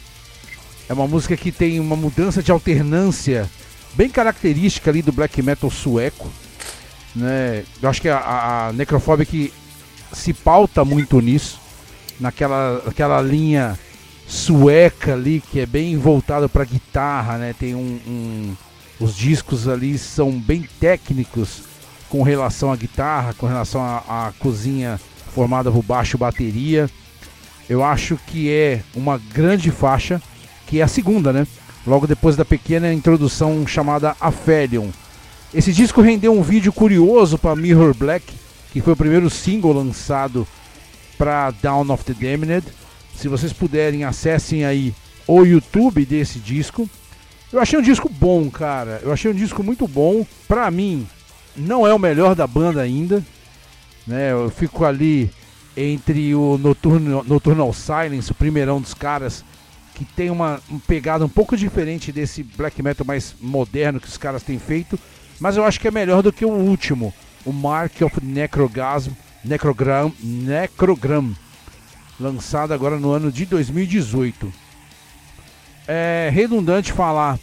[0.89, 3.49] É uma música que tem uma mudança de alternância
[3.95, 6.31] bem característica ali do black metal sueco.
[7.15, 7.65] Né?
[7.81, 9.53] Eu acho que a, a Necrophobic
[10.13, 11.61] se pauta muito nisso,
[12.21, 13.79] naquela, naquela linha
[14.27, 17.55] sueca ali que é bem voltada para guitarra, né?
[17.59, 18.57] Tem um, um,
[19.01, 21.63] os discos ali são bem técnicos
[22.09, 25.01] com relação à guitarra, com relação à, à cozinha
[25.35, 26.89] formada por baixo bateria.
[27.69, 30.23] Eu acho que é uma grande faixa,
[30.67, 31.47] que é a segunda, né?
[31.87, 34.89] Logo depois da pequena introdução chamada Aphelion.
[35.53, 38.25] Esse disco rendeu um vídeo curioso para Mirror Black,
[38.73, 40.47] que foi o primeiro single lançado
[41.19, 42.65] para Down of the Damned.
[43.15, 44.95] Se vocês puderem, acessem aí
[45.27, 46.89] o YouTube desse disco.
[47.53, 49.01] Eu achei um disco bom, cara.
[49.03, 50.27] Eu achei um disco muito bom.
[50.49, 51.07] Pra mim,
[51.57, 53.23] não é o melhor da banda ainda.
[54.07, 54.33] Né?
[54.33, 55.31] Eu fico ali
[55.77, 59.45] entre o Nocturnal, Nocturnal Silence, o primeirão dos caras,
[59.95, 64.19] que tem uma, uma pegada um pouco diferente desse black metal mais moderno que os
[64.19, 64.99] caras têm feito.
[65.41, 67.13] Mas eu acho que é melhor do que o último,
[67.45, 69.13] o Mark of Necrogasm,
[69.45, 71.35] Necrogram, Necrogram,
[72.19, 74.53] lançado agora no ano de 2018.
[75.87, 77.39] É redundante falar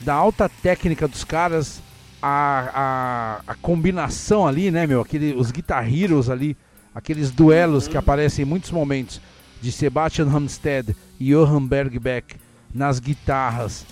[0.00, 1.80] da alta técnica dos caras,
[2.26, 5.02] a, a, a combinação ali, né, meu?
[5.02, 6.56] Aquele, os Guitar Heroes ali,
[6.94, 9.20] aqueles duelos que aparecem em muitos momentos
[9.60, 12.36] de Sebastian Hamstead e Johan Bergbeck
[12.72, 13.84] nas guitarras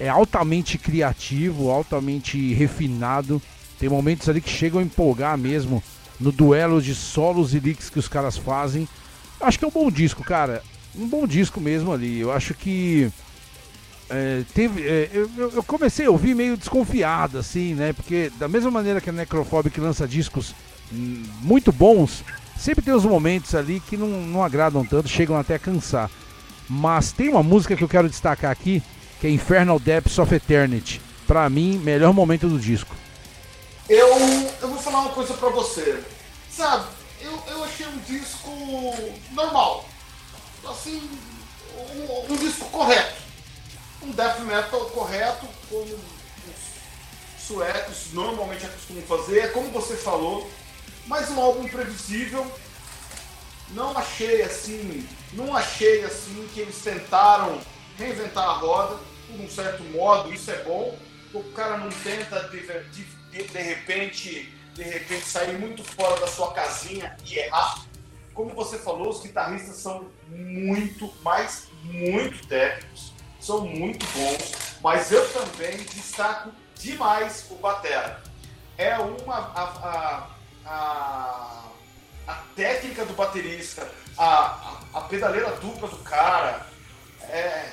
[0.00, 3.40] é altamente criativo, altamente refinado.
[3.78, 5.82] Tem momentos ali que chegam a empolgar mesmo
[6.18, 8.88] no duelo de solos e licks que os caras fazem.
[9.38, 10.62] Acho que é um bom disco, cara.
[10.96, 12.18] Um bom disco mesmo ali.
[12.18, 13.12] Eu acho que.
[14.16, 17.92] É, teve, é, eu, eu, comecei a ouvir meio desconfiado, assim, né?
[17.92, 20.54] Porque da mesma maneira que a Necrophobic lança discos
[20.92, 22.22] hum, muito bons,
[22.56, 26.08] sempre tem os momentos ali que não, não agradam tanto, chegam até a cansar.
[26.70, 28.80] Mas tem uma música que eu quero destacar aqui,
[29.20, 31.00] que é Infernal Depths of Eternity.
[31.26, 32.94] Pra mim, melhor momento do disco.
[33.88, 34.16] Eu,
[34.62, 36.00] eu vou falar uma coisa pra você.
[36.48, 36.86] Sabe,
[37.20, 38.48] eu, eu achei um disco
[39.32, 39.86] normal.
[40.68, 41.02] Assim,
[41.76, 43.23] um, um disco correto.
[44.04, 49.52] Um death metal correto, como os suecos normalmente acostumam fazer.
[49.52, 50.50] Como você falou,
[51.06, 52.46] mas um álbum previsível.
[53.70, 57.58] Não achei assim, não achei assim que eles tentaram
[57.96, 60.96] reinventar a roda por um certo modo, isso é bom.
[61.32, 66.26] O cara não tenta de, de, de, de repente, de repente sair muito fora da
[66.26, 67.84] sua casinha e errar.
[68.34, 73.13] Como você falou, os guitarristas são muito, mas muito técnicos,
[73.44, 78.22] são muito bons, mas eu também destaco demais o Batera.
[78.78, 80.30] É uma a, a,
[80.66, 81.64] a,
[82.26, 86.66] a técnica do baterista, a, a, a pedaleira dupla do cara,
[87.22, 87.72] é,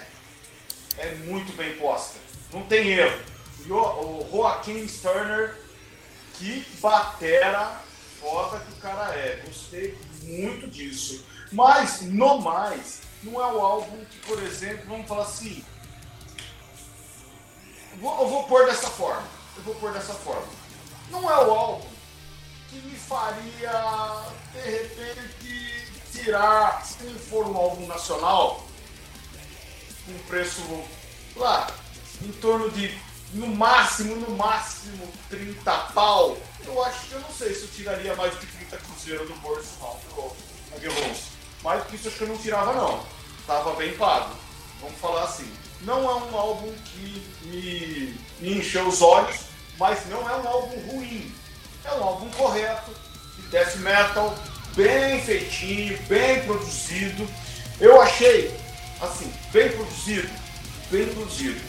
[0.98, 2.20] é muito bem posta.
[2.52, 3.22] Não tem erro.
[3.66, 5.58] E o, o Joaquim Turner,
[6.34, 7.80] que batera
[8.20, 9.42] foda que o cara é.
[9.46, 11.26] Gostei muito disso.
[11.52, 15.64] Mas, no mais, não é o álbum que, por exemplo, vamos falar assim.
[18.00, 19.28] Vou, eu vou pôr dessa forma.
[19.58, 20.48] Eu vou pôr dessa forma.
[21.10, 21.88] Não é o álbum
[22.70, 28.66] que me faria, de repente, tirar, se for um álbum nacional,
[30.08, 30.62] um preço
[31.36, 31.68] lá
[32.22, 32.98] em torno de
[33.34, 36.38] no máximo, no máximo 30 pau.
[36.66, 39.78] Eu acho que eu não sei se eu tiraria mais de 30 cruzeiro do bolso
[39.80, 40.36] não, ficou
[41.64, 43.04] Mais do que isso acho que eu não tirava não.
[43.46, 44.34] Tava bem pago.
[44.82, 45.52] Vamos falar assim.
[45.82, 49.38] Não é um álbum que me, me encheu os olhos,
[49.80, 51.34] mas não é um álbum ruim.
[51.84, 52.92] É um álbum correto,
[53.36, 54.36] de death metal,
[54.76, 57.28] bem feitinho, bem produzido.
[57.80, 58.56] Eu achei
[59.02, 60.30] assim, bem produzido,
[60.92, 61.60] bem produzido.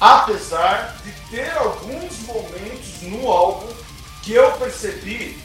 [0.00, 3.72] Apesar de ter alguns momentos no álbum
[4.22, 5.38] que eu percebi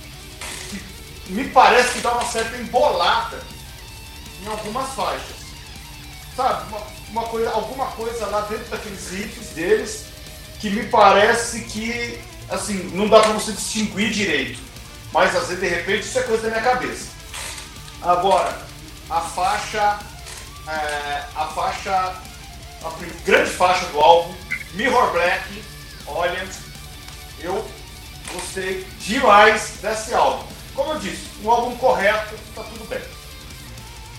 [0.69, 3.39] que me parece que dá uma certa embolada
[4.51, 5.37] algumas faixas.
[6.35, 10.05] Sabe, uma, uma coisa, alguma coisa lá dentro daqueles riffs deles
[10.59, 12.19] que me parece que
[12.49, 14.59] assim, não dá para você distinguir direito.
[15.11, 17.07] Mas às vezes de repente isso é coisa da minha cabeça.
[18.01, 18.57] Agora,
[19.09, 19.99] a faixa
[20.67, 22.91] é, a faixa, a
[23.23, 24.35] grande faixa do álbum,
[24.73, 25.63] Mirror Black.
[26.05, 26.45] Olha,
[27.39, 27.65] eu
[28.33, 30.45] gostei demais desse álbum.
[30.75, 33.01] Como eu disse, um álbum correto, tá tudo bem.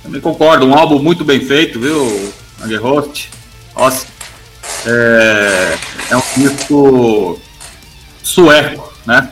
[0.03, 3.30] Também concordo, um álbum muito bem feito, viu, Aguerhost?
[3.76, 4.07] Nossa,
[4.86, 5.78] é,
[6.11, 7.40] é um disco
[8.22, 9.30] sueco, né?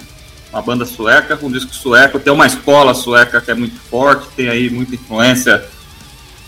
[0.57, 4.49] uma banda sueca, um disco sueco, tem uma escola sueca que é muito forte, tem
[4.49, 5.63] aí muita influência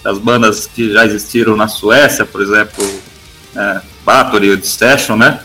[0.02, 2.82] das bandas que já existiram na Suécia, por exemplo,
[3.54, 5.40] é, Bathory ou Station, né?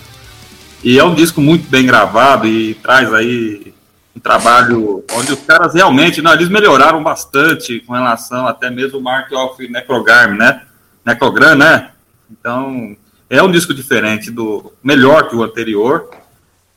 [0.82, 3.73] E é um disco muito bem gravado e traz aí
[4.16, 9.02] um trabalho onde os caras realmente, não, eles melhoraram bastante com relação até mesmo o
[9.02, 10.62] Mark of Necrogram, né?
[11.06, 11.92] Necrogram, né?
[12.30, 12.96] Então,
[13.30, 16.10] é um disco diferente do melhor que o anterior,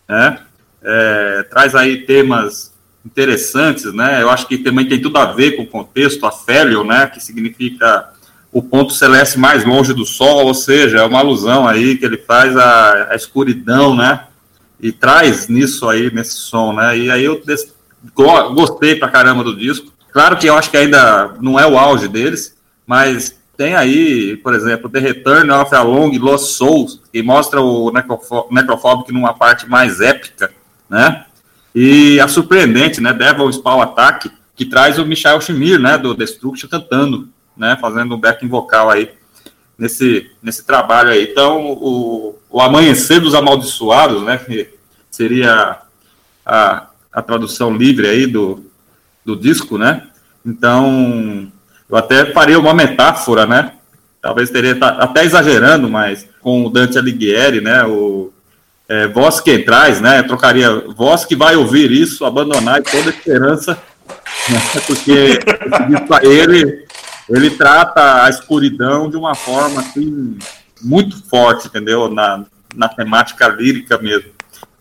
[0.09, 0.39] né?
[0.83, 2.73] É, traz aí temas
[3.05, 4.23] interessantes, né?
[4.23, 7.07] Eu acho que também tem tudo a ver com o contexto, a Félio, né?
[7.07, 8.11] Que significa
[8.51, 12.17] o ponto celeste mais longe do Sol, ou seja, é uma alusão aí que ele
[12.17, 14.27] faz à, à escuridão, né?
[14.81, 16.97] E traz nisso aí, nesse som, né?
[16.97, 17.75] E aí eu des...
[18.55, 19.93] gostei pra caramba do disco.
[20.13, 22.57] Claro que eu acho que ainda não é o auge deles,
[22.87, 27.91] mas tem aí, por exemplo, The Return of a Long Lost Souls, que mostra o
[27.91, 30.51] Necrophobic numa parte mais épica,
[30.89, 31.25] né?
[31.75, 33.13] E a surpreendente, né?
[33.13, 35.97] Devil Spawn Attack, que traz o Michael Schmir, né?
[35.97, 37.77] Do Destruction cantando, né?
[37.81, 39.11] Fazendo um backing vocal aí
[39.79, 41.29] nesse, nesse trabalho aí.
[41.31, 44.39] Então, o, o Amanhecer dos Amaldiçoados, né?
[44.39, 44.69] Que
[45.11, 45.79] seria
[46.45, 48.65] a, a tradução livre aí do,
[49.25, 50.07] do disco, né?
[50.45, 51.51] Então,
[51.89, 53.73] eu até farei uma metáfora, né?
[54.21, 57.85] Talvez teria até exagerando, mas com o Dante Alighieri, né?
[57.85, 58.33] O,
[58.89, 60.21] é, voz que entrais, né?
[60.21, 63.79] Eu trocaria voz que vai ouvir isso, abandonar toda esperança,
[64.49, 64.61] né?
[64.87, 65.41] porque
[66.23, 66.87] ele,
[67.29, 70.39] ele trata a escuridão de uma forma assim,
[70.83, 72.09] muito forte, entendeu?
[72.09, 74.31] Na, na temática lírica mesmo.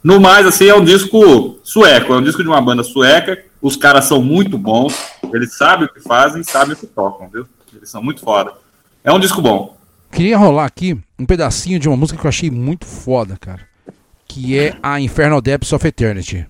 [0.04, 3.76] No mais, assim, é um disco sueco, é um disco de uma banda sueca, os
[3.76, 4.96] caras são muito bons,
[5.34, 7.48] eles sabem o que fazem e sabem o que tocam, viu?
[7.74, 8.54] Eles são muito foda.
[9.04, 9.76] É um disco bom.
[10.12, 13.76] Queria rolar aqui um pedacinho de uma música que eu achei muito foda, cara
[14.36, 16.46] que é a Infernal Depths of Eternity.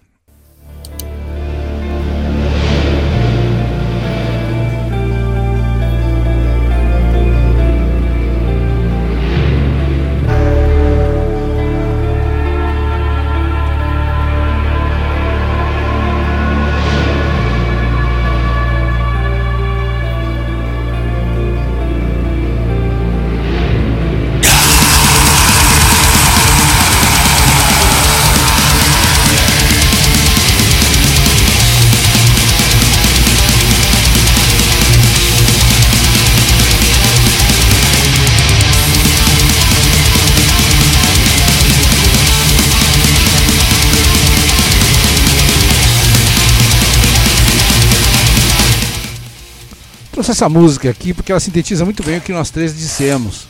[50.26, 53.47] Trouxe essa música aqui porque ela sintetiza muito bem o que nós três dissemos,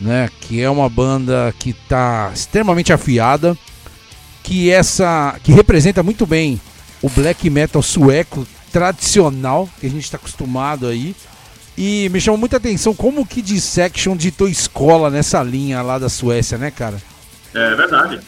[0.00, 0.28] né?
[0.40, 3.56] Que é uma banda que está extremamente afiada,
[4.42, 6.60] que essa, que representa muito bem
[7.00, 11.14] o black metal sueco tradicional que a gente está acostumado aí.
[11.78, 16.58] E me chamou muita atenção como que Dissection ditou escola nessa linha lá da Suécia,
[16.58, 17.00] né, cara?
[17.54, 18.20] É verdade.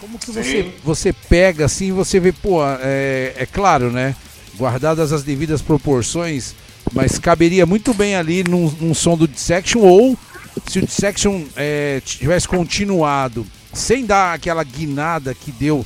[0.00, 4.16] Como que você, você pega assim, você vê, pô, é, é claro, né?
[4.56, 6.54] Guardadas as devidas proporções,
[6.92, 10.16] mas caberia muito bem ali num, num som do Dissection, ou
[10.66, 15.84] se o Dissection é, tivesse continuado sem dar aquela guinada que deu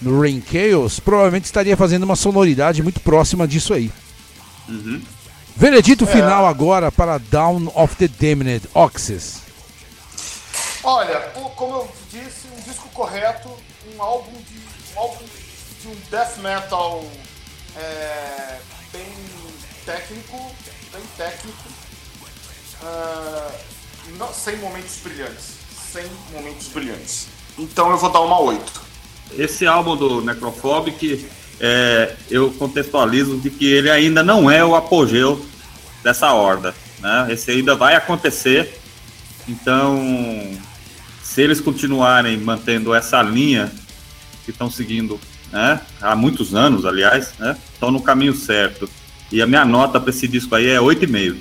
[0.00, 3.90] no Rain Chaos, provavelmente estaria fazendo uma sonoridade muito próxima disso aí.
[4.68, 5.00] Uhum.
[5.56, 6.06] Veredito é.
[6.06, 9.42] final agora para Down of the Damned Oxys.
[10.82, 11.20] Olha,
[11.54, 13.48] como eu disse, um disco correto,
[13.94, 14.58] um álbum de
[14.96, 15.24] um, álbum
[15.80, 17.04] de um death metal
[17.76, 18.58] é,
[18.92, 19.06] bem
[19.84, 20.36] técnico,
[20.92, 21.68] bem técnico,
[22.82, 23.52] uh,
[24.18, 25.56] não, sem momentos brilhantes.
[25.92, 27.28] Sem momentos brilhantes.
[27.58, 28.82] Então eu vou dar uma 8.
[29.38, 31.28] Esse álbum do Necrophobic,
[31.60, 35.44] é, eu contextualizo de que ele ainda não é o apogeu
[36.02, 36.74] dessa horda.
[36.98, 37.28] Né?
[37.30, 38.80] Esse ainda vai acontecer.
[39.48, 39.98] Então,
[41.22, 43.72] se eles continuarem mantendo essa linha
[44.44, 45.20] que estão seguindo
[45.50, 48.88] né, há muitos anos, aliás, né, estão no caminho certo.
[49.32, 51.36] E a minha nota para esse disco aí é 8,5.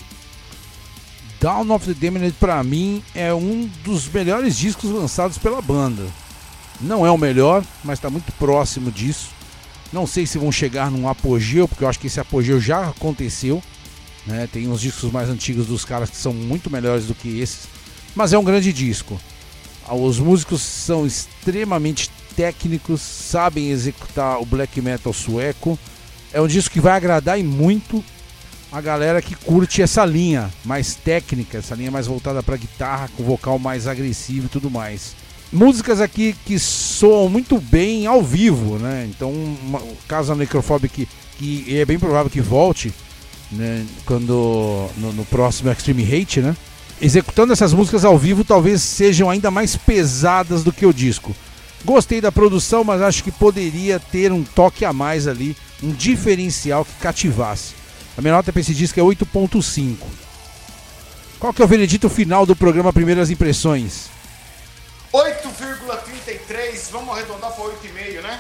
[1.42, 6.06] Down of the Damned para mim é um dos melhores discos lançados pela banda.
[6.80, 9.30] Não é o melhor, mas está muito próximo disso.
[9.92, 13.62] Não sei se vão chegar num apogeu, porque eu acho que esse apogeu já aconteceu.
[14.26, 14.48] Né?
[14.50, 17.68] Tem uns discos mais antigos dos caras que são muito melhores do que esses.
[18.16, 19.20] Mas é um grande disco.
[19.90, 25.78] Os músicos são extremamente técnicos, sabem executar o black metal sueco
[26.34, 28.04] é um disco que vai agradar e muito
[28.72, 33.24] a galera que curte essa linha mais técnica, essa linha mais voltada para guitarra, com
[33.24, 35.14] vocal mais agressivo e tudo mais.
[35.52, 39.06] músicas aqui que soam muito bem ao vivo, né?
[39.10, 41.08] Então, uma, caso da Necrophobic,
[41.38, 42.94] que é bem provável que volte,
[43.52, 43.86] né?
[44.06, 46.56] Quando no, no próximo Extreme Hate, né?
[47.02, 51.36] Executando essas músicas ao vivo, talvez sejam ainda mais pesadas do que o disco.
[51.84, 56.86] Gostei da produção, mas acho que poderia ter um toque a mais ali, um diferencial
[56.86, 57.74] que cativasse.
[58.18, 59.98] A minha nota para esse disco é 8.5.
[61.40, 64.10] Qual que é o veredito final do programa Primeiras Impressões?
[65.12, 68.40] 8,33, vamos arredondar para 8,5, né?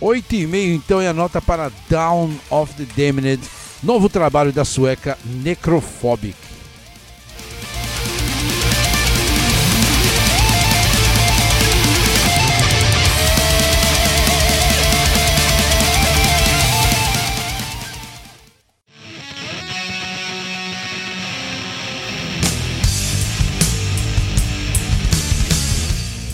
[0.00, 3.40] 8,5 então é a nota para Down of the Damned,
[3.82, 6.55] novo trabalho da sueca Necrophobic.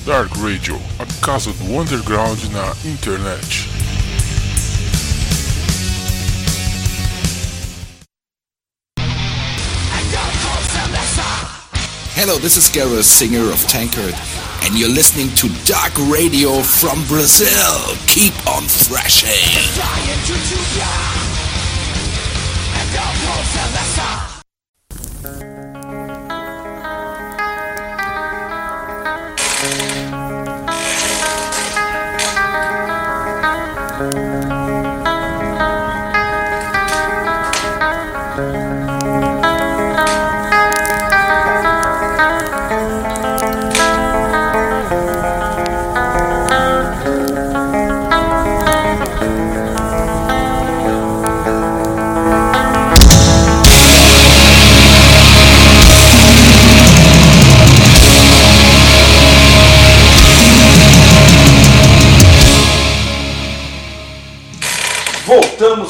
[0.05, 3.39] Dark Radio, a casa do underground na internet.
[12.15, 14.15] Hello, this is Gareth, singer of Tankard,
[14.65, 17.97] and you're listening to Dark Radio from Brazil.
[18.09, 19.31] Keep on thrashing.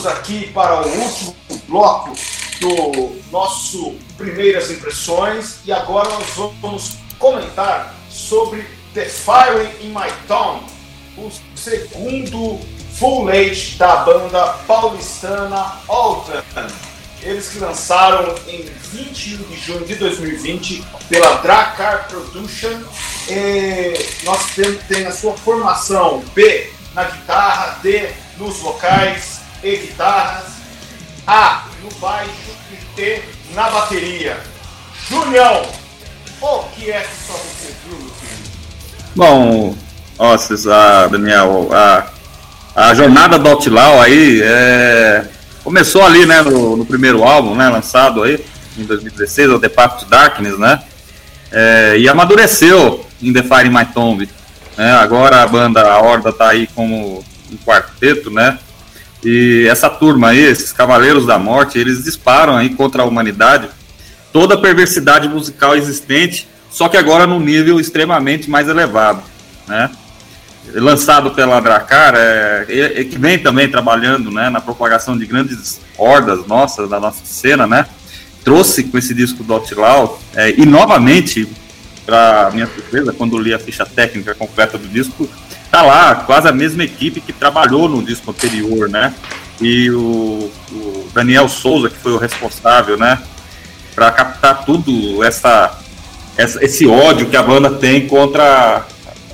[0.03, 1.37] Voltamos aqui para o último
[1.69, 2.13] bloco
[2.61, 6.27] do nosso Primeiras Impressões e agora nós
[6.61, 10.65] vamos comentar sobre The Fire in My Town,
[11.17, 12.59] o segundo
[12.99, 16.43] full late da banda paulistana Altan.
[17.23, 22.83] Eles que lançaram em 21 de junho de 2020 pela Dracar Production.
[23.29, 30.45] E nós temos tem a sua formação B na guitarra, D nos vocais e guitarras,
[31.27, 32.31] A no baixo
[32.73, 33.23] e T
[33.55, 34.37] na bateria.
[35.09, 35.63] Julião,
[36.41, 38.53] o que é que só você viu, meu filho?
[39.15, 39.77] Bom,
[40.19, 42.07] Osses, a Daniel, a,
[42.75, 45.25] a jornada do Outlaw aí é,
[45.63, 48.45] começou ali, né, no, no, primeiro álbum, né, lançado aí
[48.77, 50.83] em 2016, o The Path to Darkness, né,
[51.51, 54.29] é, e amadureceu em The Fire in My Tomb,
[54.77, 58.59] né, agora a banda, a Horda tá aí como um quarteto, né,
[59.25, 63.69] e essa turma aí, esses Cavaleiros da Morte, eles disparam aí contra a humanidade
[64.33, 69.23] toda a perversidade musical existente, só que agora num nível extremamente mais elevado,
[69.69, 69.91] né?
[70.75, 76.47] Lançado pela Dracar, é, é, que vem também trabalhando né, na propagação de grandes hordas
[76.47, 77.87] nossas, da nossa cena, né?
[78.45, 81.49] Trouxe com esse disco do Outlaw, é, e novamente,
[82.07, 85.29] para minha surpresa, quando li a ficha técnica completa do disco,
[85.73, 89.15] tá lá quase a mesma equipe que trabalhou no disco anterior, né?
[89.59, 93.19] E o, o Daniel Souza, que foi o responsável, né?
[93.95, 95.79] Para captar tudo essa,
[96.37, 98.85] essa, esse ódio que a banda tem contra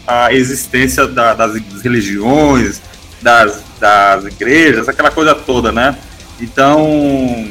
[0.07, 2.80] a existência da, das religiões,
[3.20, 5.99] das, das igrejas, aquela coisa toda, né?
[6.41, 7.49] Então,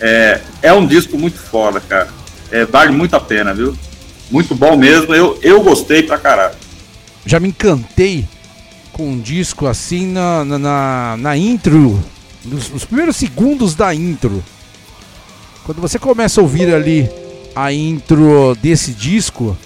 [0.00, 2.08] é, é um disco muito foda, cara.
[2.50, 3.76] É, vale muito a pena, viu?
[4.28, 5.14] Muito bom mesmo.
[5.14, 6.69] Eu, eu gostei pra caralho
[7.24, 8.26] já me encantei
[8.92, 12.02] com um disco assim na, na, na, na intro,
[12.44, 14.42] nos, nos, primeiros segundos da intro.
[15.64, 17.08] Quando você começa a ouvir ali
[17.54, 19.56] a intro desse disco,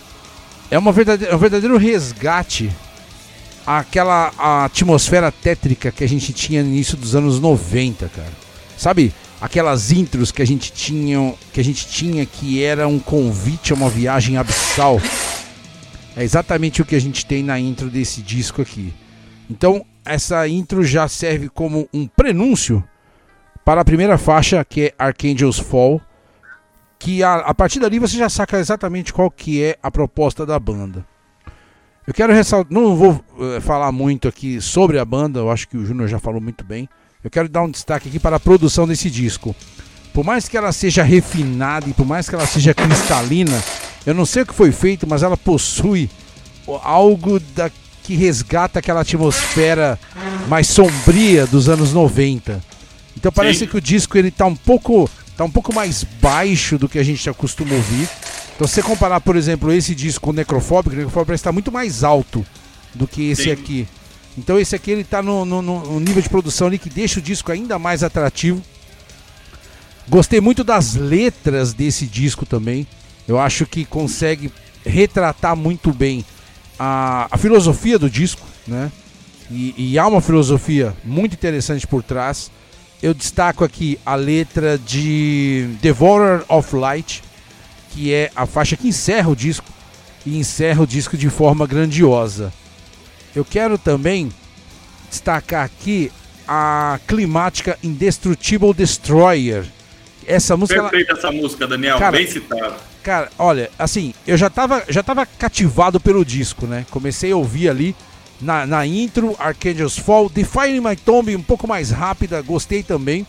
[0.71, 2.71] é, uma verdade, é um verdadeiro resgate
[3.67, 8.33] àquela a atmosfera tétrica que a gente tinha no início dos anos 90, cara.
[8.77, 9.13] Sabe?
[9.41, 13.77] Aquelas intros que a gente tinha, que a gente tinha que era um convite a
[13.77, 15.01] uma viagem abissal.
[16.17, 18.95] É exatamente o que a gente tem na intro desse disco aqui.
[19.51, 22.85] Então, essa intro já serve como um prenúncio
[23.65, 26.01] para a primeira faixa, que é Archangel's Fall,
[26.99, 30.59] que a, a partir dali você já saca exatamente qual que é a proposta da
[30.59, 31.05] banda.
[32.07, 35.77] Eu quero ressaltar, não vou uh, falar muito aqui sobre a banda, eu acho que
[35.77, 36.89] o Júnior já falou muito bem.
[37.23, 39.57] Eu quero dar um destaque aqui para a produção desse disco.
[40.13, 43.59] Por mais que ela seja refinada e por mais que ela seja cristalina,
[44.07, 46.11] eu não sei o que foi feito, mas ela possui
[46.83, 47.71] algo da,
[48.03, 49.99] que resgata aquela atmosfera
[50.49, 52.63] mais sombria dos anos 90.
[53.17, 53.67] Então parece Sim.
[53.67, 57.03] que o disco ele tá um pouco tá um pouco mais baixo do que a
[57.03, 58.09] gente acostuma ouvir.
[58.55, 61.53] Então se você comparar, por exemplo, esse disco com o Necrofóbico, o Necrofóbico parece estar
[61.53, 62.45] muito mais alto
[62.95, 63.51] do que esse Sim.
[63.51, 63.89] aqui.
[64.39, 67.19] Então esse aqui ele tá no, no- no- no nível de produção ali que deixa
[67.21, 68.63] o disco ainda mais atrativo.
[70.09, 72.87] Gostei muito das letras desse disco também.
[73.27, 74.53] Eu acho que consegue
[74.85, 76.25] retratar muito bem
[76.79, 78.91] a, a filosofia do disco, né?
[79.51, 82.51] E, e há uma filosofia muito interessante por trás.
[83.03, 87.23] Eu destaco aqui a letra de Devourer of Light,
[87.91, 89.67] que é a faixa que encerra o disco
[90.25, 92.53] e encerra o disco de forma grandiosa.
[93.37, 94.31] Eu quero também
[95.11, 96.11] destacar aqui
[96.49, 99.65] a climática Indestructible Destroyer.
[100.27, 101.99] Essa música ela- Perfeita essa música, Daniel.
[101.99, 102.75] Cara, bem citado.
[103.05, 106.87] Cara, olha, assim, eu já tava, já tava cativado pelo disco, né?
[106.91, 107.95] Comecei a ouvir ali
[108.41, 113.27] na, na intro, Archangel's Fall, Defining My Tomb um pouco mais rápida, gostei também.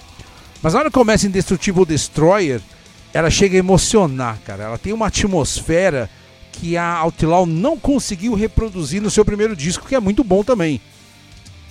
[0.63, 2.61] Mas na hora que começa Indestructible Destroyer,
[3.13, 4.63] ela chega a emocionar, cara.
[4.63, 6.09] Ela tem uma atmosfera
[6.53, 10.81] que a Outlaw não conseguiu reproduzir no seu primeiro disco, que é muito bom também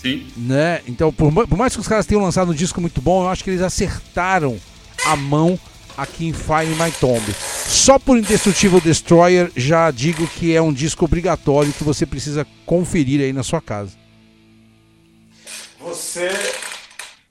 [0.05, 0.26] Sim.
[0.36, 0.82] né?
[0.86, 3.42] Então, por, por mais que os caras tenham lançado um disco muito bom, eu acho
[3.42, 4.59] que eles acertaram
[5.07, 5.59] a mão
[5.97, 7.22] aqui em Fire My Tomb.
[7.34, 13.20] Só por Indestrutível Destroyer já digo que é um disco obrigatório que você precisa conferir
[13.20, 13.97] aí na sua casa.
[15.78, 16.30] Você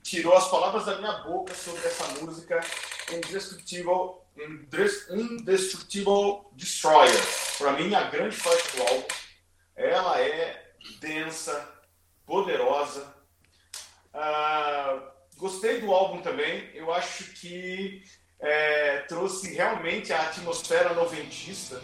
[0.02, 2.60] tirou as palavras da minha boca sobre essa música
[3.12, 7.20] Indestructible, Indes- Indestructible Destroyer.
[7.58, 9.06] Para mim, a grande faixa do álbum.
[9.76, 10.62] Ela é
[11.00, 11.68] densa,
[12.24, 13.12] poderosa.
[14.12, 15.02] Ah,
[15.36, 16.70] gostei do álbum também.
[16.74, 18.02] Eu acho que
[18.44, 21.80] é, trouxe realmente a atmosfera noventista.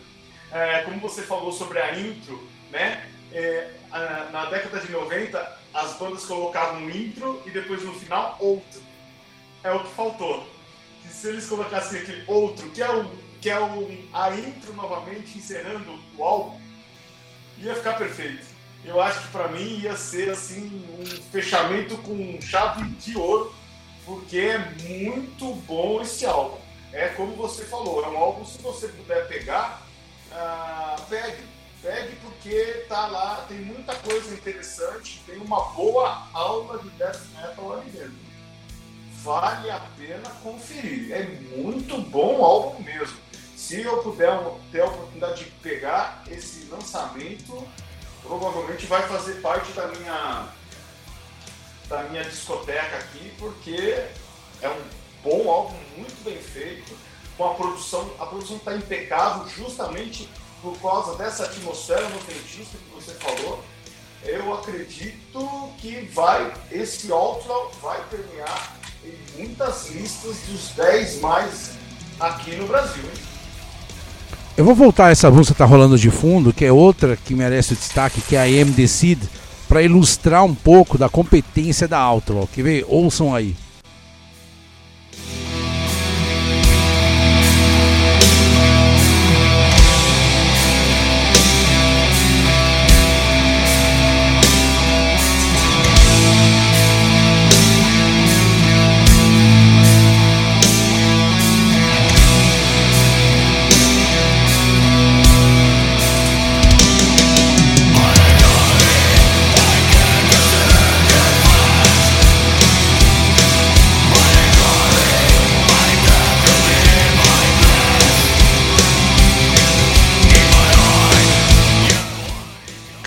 [0.53, 3.09] É, como você falou sobre a intro, né?
[3.33, 3.73] É,
[4.31, 8.83] na década de 90, as bandas colocavam um intro e depois no final outro.
[9.65, 10.47] É o que faltou.
[11.05, 15.39] E se eles colocassem aquele outro, que é, o, que é o, a intro novamente
[15.39, 16.61] encerrando o álbum,
[17.59, 18.45] ia ficar perfeito.
[18.85, 23.55] Eu acho que pra mim ia ser assim um fechamento com chave de ouro,
[24.05, 26.59] porque é muito bom esse álbum.
[26.93, 29.83] É como você falou, é um álbum se você puder pegar,
[30.33, 31.45] ah, pegue,
[31.81, 37.73] pegue porque tá lá, tem muita coisa interessante, tem uma boa aula de death metal
[37.75, 38.31] ali dentro.
[39.23, 41.13] Vale a pena conferir.
[41.13, 41.25] É
[41.57, 43.19] muito bom álbum mesmo.
[43.55, 44.41] Se eu puder
[44.73, 47.69] ter a oportunidade de pegar esse lançamento,
[48.23, 50.49] provavelmente vai fazer parte da minha
[51.91, 54.05] da minha discoteca aqui, porque
[54.63, 54.81] é um
[55.25, 56.97] bom álbum, muito bem feito,
[57.37, 60.29] com a produção, a produção está impecável justamente
[60.63, 63.63] por causa dessa atmosfera noventista que você falou.
[64.23, 71.73] Eu acredito que vai, esse Outlaw vai premiar em muitas listas dos 10 mais
[72.21, 73.03] aqui no Brasil.
[73.03, 73.23] Hein?
[74.57, 77.73] Eu vou voltar essa música que tá rolando de fundo, que é outra que merece
[77.73, 79.27] o destaque, que é a AM Decide,
[79.71, 82.49] para ilustrar um pouco da competência da Outlaw.
[82.53, 83.55] Que vê, ouçam aí.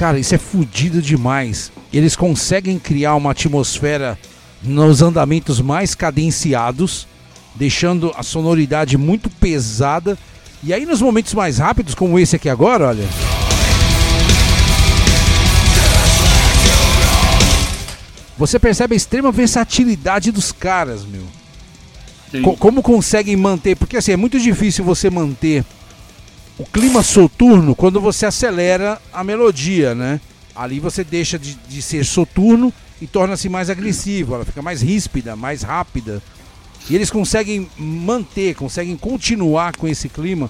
[0.04, 1.72] Cara, isso é fudido demais.
[1.94, 4.20] Eles conseguem criar uma atmosfera
[4.62, 7.08] nos andamentos mais cadenciados,
[7.56, 10.18] deixando a sonoridade muito pesada.
[10.62, 13.06] E aí nos momentos mais rápidos, como esse aqui agora, olha.
[18.38, 21.24] Você percebe a extrema versatilidade dos caras, meu.
[22.42, 23.78] Co- como conseguem manter?
[23.78, 25.64] Porque assim, é muito difícil você manter
[26.58, 30.22] o clima soturno quando você acelera a melodia, né?
[30.56, 35.36] Ali você deixa de, de ser soturno e torna-se mais agressivo, ela fica mais ríspida,
[35.36, 36.22] mais rápida.
[36.90, 40.50] E eles conseguem manter, conseguem continuar com esse clima,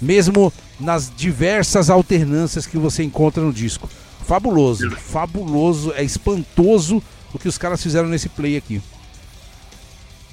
[0.00, 3.88] mesmo nas diversas alternâncias que você encontra no disco.
[4.26, 7.02] Fabuloso, fabuloso, é espantoso
[7.32, 8.82] o que os caras fizeram nesse play aqui.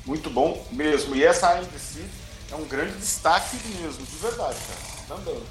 [0.06, 1.16] Muito bom mesmo.
[1.16, 2.02] E essa AMC
[2.52, 4.91] é um grande destaque mesmo, de verdade, cara.
[5.16, 5.42] Também.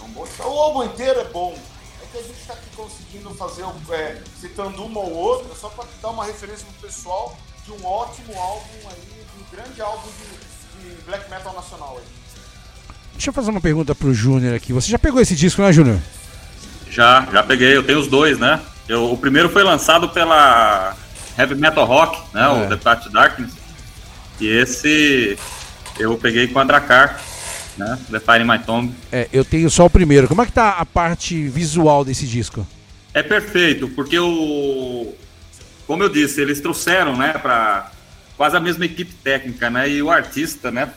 [0.00, 0.26] É um bom...
[0.38, 1.56] O álbum inteiro é bom.
[2.02, 5.84] É que a gente está aqui conseguindo fazer, é, citando uma ou outra, só para
[6.02, 10.88] dar uma referência pro pessoal de um ótimo álbum aí, de um grande álbum de,
[10.88, 12.04] de black metal nacional aí.
[13.12, 14.72] Deixa eu fazer uma pergunta pro Júnior aqui.
[14.72, 15.98] Você já pegou esse disco, né, Júnior?
[16.90, 17.76] Já, já peguei.
[17.76, 18.60] Eu tenho os dois, né?
[18.88, 20.96] Eu, o primeiro foi lançado pela
[21.38, 22.42] Heavy Metal Rock, né?
[22.42, 22.48] É.
[22.48, 23.52] O The Path Darkness.
[24.40, 25.38] E esse
[25.98, 27.20] eu peguei com a Dracar,
[27.76, 27.98] né?
[28.10, 28.92] The Fire My Tomb.
[29.10, 30.28] É, eu tenho só o primeiro.
[30.28, 32.66] Como é que tá a parte visual desse disco?
[33.12, 35.14] É perfeito, porque o.
[35.86, 37.90] Como eu disse, eles trouxeram, né, para
[38.36, 39.88] quase a mesma equipe técnica, né?
[39.88, 40.90] E o artista, né,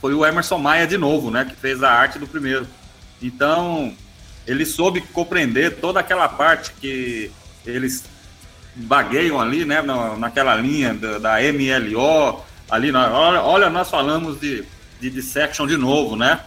[0.00, 2.66] foi o Emerson Maia de novo, né, que fez a arte do primeiro.
[3.22, 3.94] Então,
[4.46, 7.30] ele soube compreender toda aquela parte que
[7.64, 8.04] eles
[8.76, 14.64] vagueiam ali, né, na, naquela linha da, da MLO, ali, olha, nós falamos de,
[15.00, 16.40] de dissection de novo, né?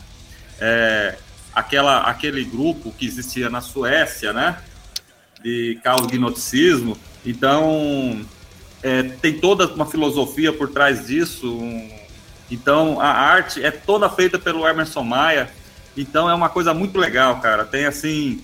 [0.59, 1.15] É,
[1.53, 4.57] aquela, aquele grupo que existia na Suécia, né?
[5.43, 6.97] De caos gnosticismo.
[7.25, 8.25] Então,
[8.81, 11.59] é, tem toda uma filosofia por trás disso.
[12.49, 15.49] então, a arte é toda feita pelo Emerson Maia.
[15.95, 17.65] Então, é uma coisa muito legal, cara.
[17.65, 18.41] Tem assim.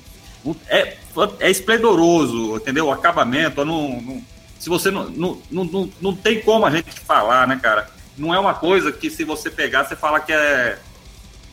[0.67, 0.97] É,
[1.39, 2.87] é esplendoroso, entendeu?
[2.87, 3.63] O acabamento.
[3.63, 4.23] Não, não-
[4.59, 7.89] se você não, não, não, não tem como a gente falar, né, cara?
[8.17, 10.77] Não é uma coisa que se você pegar, você fala que é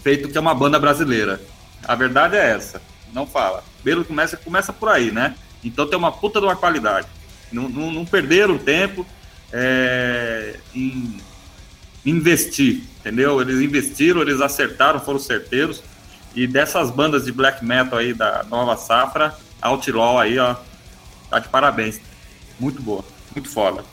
[0.02, 1.40] feito que é uma banda brasileira.
[1.84, 2.80] A verdade é essa.
[3.12, 3.64] Não fala.
[3.82, 5.34] Primeiro começa, começa por aí, né?
[5.64, 7.06] Então tem uma puta de uma qualidade.
[7.52, 9.06] Não, não, não perderam tempo
[9.52, 11.20] é, em
[12.04, 13.40] investir, entendeu?
[13.40, 15.82] Eles investiram, eles acertaram, foram certeiros.
[16.34, 20.54] E dessas bandas de black metal aí da nova safra, Outlaw aí, ó,
[21.28, 22.00] tá de parabéns.
[22.58, 23.04] Muito boa,
[23.34, 23.84] muito foda.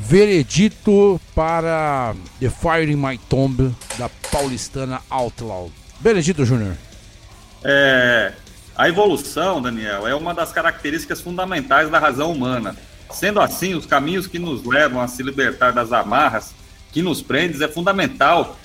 [0.00, 5.70] Veredito para The Fire in My Tomb, da paulistana Outlaw.
[6.00, 6.76] Veredito, Júnior.
[7.64, 8.32] É,
[8.76, 12.76] a evolução, Daniel, é uma das características fundamentais da razão humana.
[13.10, 16.54] Sendo assim, os caminhos que nos levam a se libertar das amarras
[16.92, 18.56] que nos prendem é fundamental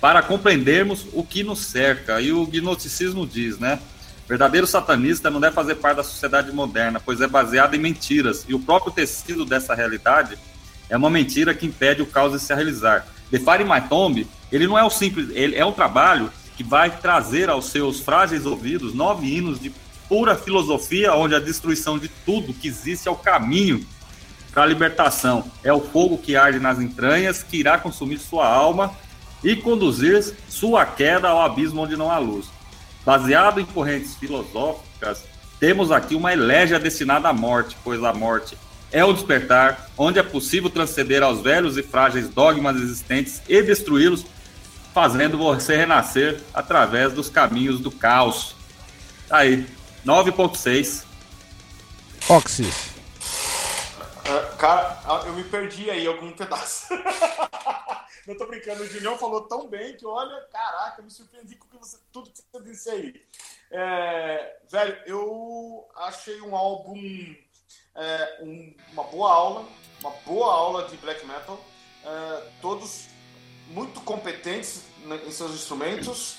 [0.00, 2.18] para compreendermos o que nos cerca.
[2.20, 3.78] E o gnosticismo diz, né?
[4.26, 8.46] Verdadeiro satanista não deve fazer parte da sociedade moderna, pois é baseado em mentiras.
[8.48, 10.38] E o próprio tecido dessa realidade
[10.88, 13.06] é uma mentira que impede o caos de se realizar.
[13.32, 17.48] In My Tomb, ele não é o simples, ele é um trabalho que vai trazer
[17.48, 19.72] aos seus frágeis ouvidos nove hinos de
[20.08, 23.86] pura filosofia, onde a destruição de tudo que existe é o caminho
[24.52, 25.44] para a libertação.
[25.62, 28.92] É o fogo que arde nas entranhas, que irá consumir sua alma
[29.44, 32.46] e conduzir sua queda ao abismo onde não há luz.
[33.04, 35.24] Baseado em correntes filosóficas,
[35.60, 38.56] temos aqui uma elégia destinada à morte, pois a morte
[38.90, 44.24] é o despertar, onde é possível transcender aos velhos e frágeis dogmas existentes e destruí-los,
[44.94, 48.56] fazendo você renascer através dos caminhos do caos.
[49.28, 49.66] Tá aí,
[50.04, 51.04] 9.6.
[52.28, 52.90] Oxys.
[54.24, 56.86] Ah, cara, ah, eu me perdi aí algum pedaço.
[58.26, 61.66] Não tô brincando, o Julião falou tão bem que, olha, caraca, eu me surpreendi com
[61.66, 63.14] que você- tudo que você disse aí.
[63.70, 66.94] É, velho, eu achei um álbum,
[67.94, 69.68] é, um- uma boa aula,
[70.00, 71.62] uma boa aula de black metal.
[72.04, 73.06] É, todos
[73.70, 76.36] muito competentes na- em seus instrumentos.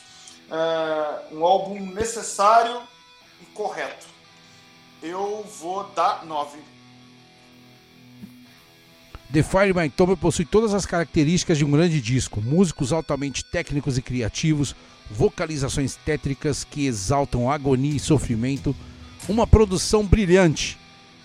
[0.50, 2.82] É, um álbum necessário
[3.41, 4.08] e correto.
[5.02, 6.60] Eu vou dar 9.
[9.32, 13.97] The Fire My Tomb possui todas as características de um grande disco: músicos altamente técnicos
[13.97, 14.76] e criativos,
[15.10, 18.76] vocalizações tétricas que exaltam agonia e sofrimento,
[19.28, 20.80] uma produção brilhante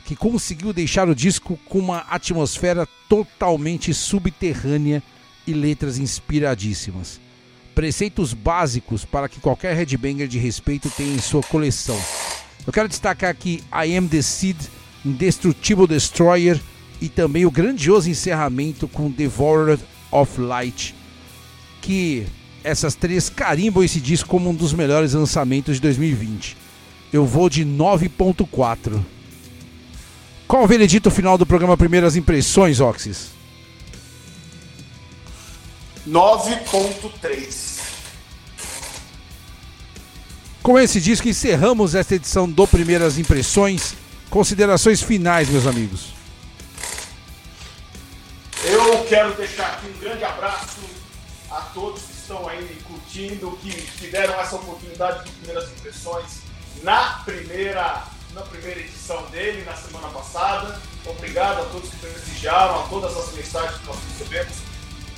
[0.04, 5.02] que conseguiu deixar o disco com uma atmosfera totalmente subterrânea
[5.46, 7.20] e letras inspiradíssimas.
[7.74, 11.98] Preceitos básicos para que qualquer headbanger de respeito tenha em sua coleção.
[12.66, 14.56] Eu quero destacar aqui I Am the Seed,
[15.04, 16.60] Indestructible Destroyer
[17.00, 20.94] e também o grandioso encerramento com Devoured of Light,
[21.82, 22.26] que
[22.62, 26.56] essas três carimbam esse disco como um dos melhores lançamentos de 2020.
[27.12, 29.00] Eu vou de 9.4.
[30.46, 33.28] Qual o veredito final do programa Primeiras Impressões, Oxys?
[36.06, 37.74] 9.3.
[40.62, 43.94] Com esse disco encerramos esta edição do Primeiras Impressões.
[44.30, 46.14] Considerações finais, meus amigos.
[48.64, 50.80] Eu quero deixar aqui um grande abraço
[51.50, 56.38] a todos que estão aí curtindo, que tiveram essa oportunidade de primeiras impressões
[56.82, 58.04] na primeira,
[58.34, 60.80] na primeira edição dele, na semana passada.
[61.06, 64.54] Obrigado a todos que prestigiaram, a todas as mensagens que nós recebemos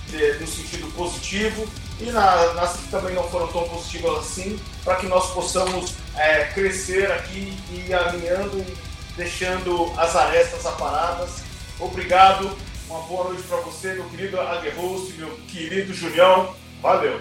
[0.09, 1.67] de- no sentido positivo.
[1.99, 6.45] e na, nas que também não foram tão positivas assim, para que nós possamos é,
[6.45, 8.77] crescer aqui e alinhando e
[9.17, 11.43] deixando as arestas aparadas.
[11.81, 12.55] Obrigado,
[12.87, 16.55] uma boa noite para você, meu querido Aguerroso, meu querido Julião.
[16.83, 17.19] Valeu!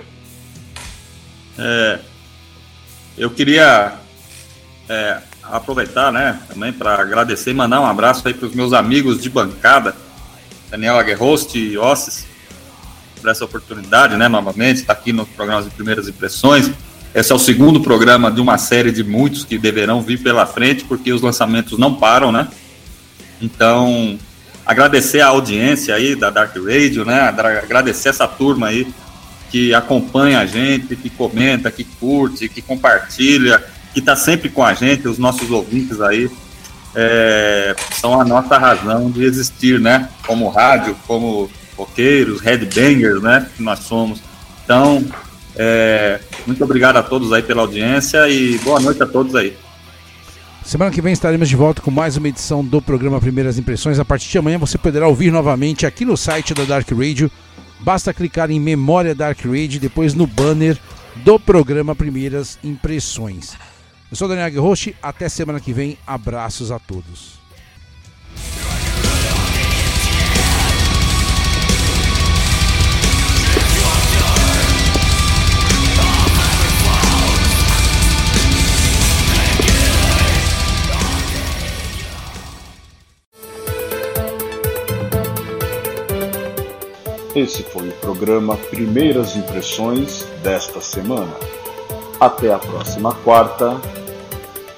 [1.58, 2.00] É,
[3.18, 3.98] eu queria
[4.90, 5.22] é,
[5.52, 9.30] aproveitar, né, também para agradecer e mandar um abraço aí para os meus amigos de
[9.30, 9.96] bancada,
[10.70, 12.26] Daniel Aguerrost e Ossis,
[13.22, 16.72] por essa oportunidade, né, novamente, estar tá aqui no programa de Primeiras Impressões.
[17.14, 20.84] Esse é o segundo programa de uma série de muitos que deverão vir pela frente,
[20.84, 22.48] porque os lançamentos não param, né?
[23.42, 24.20] Então,
[24.66, 27.22] agradecer a audiência aí da Dark Radio, né?
[27.22, 28.88] Agradecer essa turma aí
[29.50, 33.64] que acompanha a gente, que comenta, que curte, que compartilha,
[33.96, 36.30] que está sempre com a gente, os nossos ouvintes aí,
[36.94, 40.10] é, são a nossa razão de existir, né?
[40.28, 43.48] Como rádio, como roqueiros, headbangers, né?
[43.56, 44.22] Que nós somos.
[44.64, 45.04] Então,
[45.56, 49.58] é, muito obrigado a todos aí pela audiência e boa noite a todos aí.
[50.64, 53.98] Semana que vem estaremos de volta com mais uma edição do programa Primeiras Impressões.
[53.98, 57.32] A partir de amanhã você poderá ouvir novamente aqui no site da Dark Radio
[57.80, 60.76] Basta clicar em Memória Dark Raid depois no banner
[61.18, 63.56] do programa Primeiras Impressões.
[64.12, 65.98] Eu sou Daniel Roche, até semana que vem.
[66.06, 67.36] Abraços a todos.
[87.36, 91.36] Esse foi o programa Primeiras Impressões desta semana.
[92.20, 93.76] Até a próxima quarta.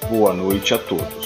[0.09, 1.16] Boa noite a todos.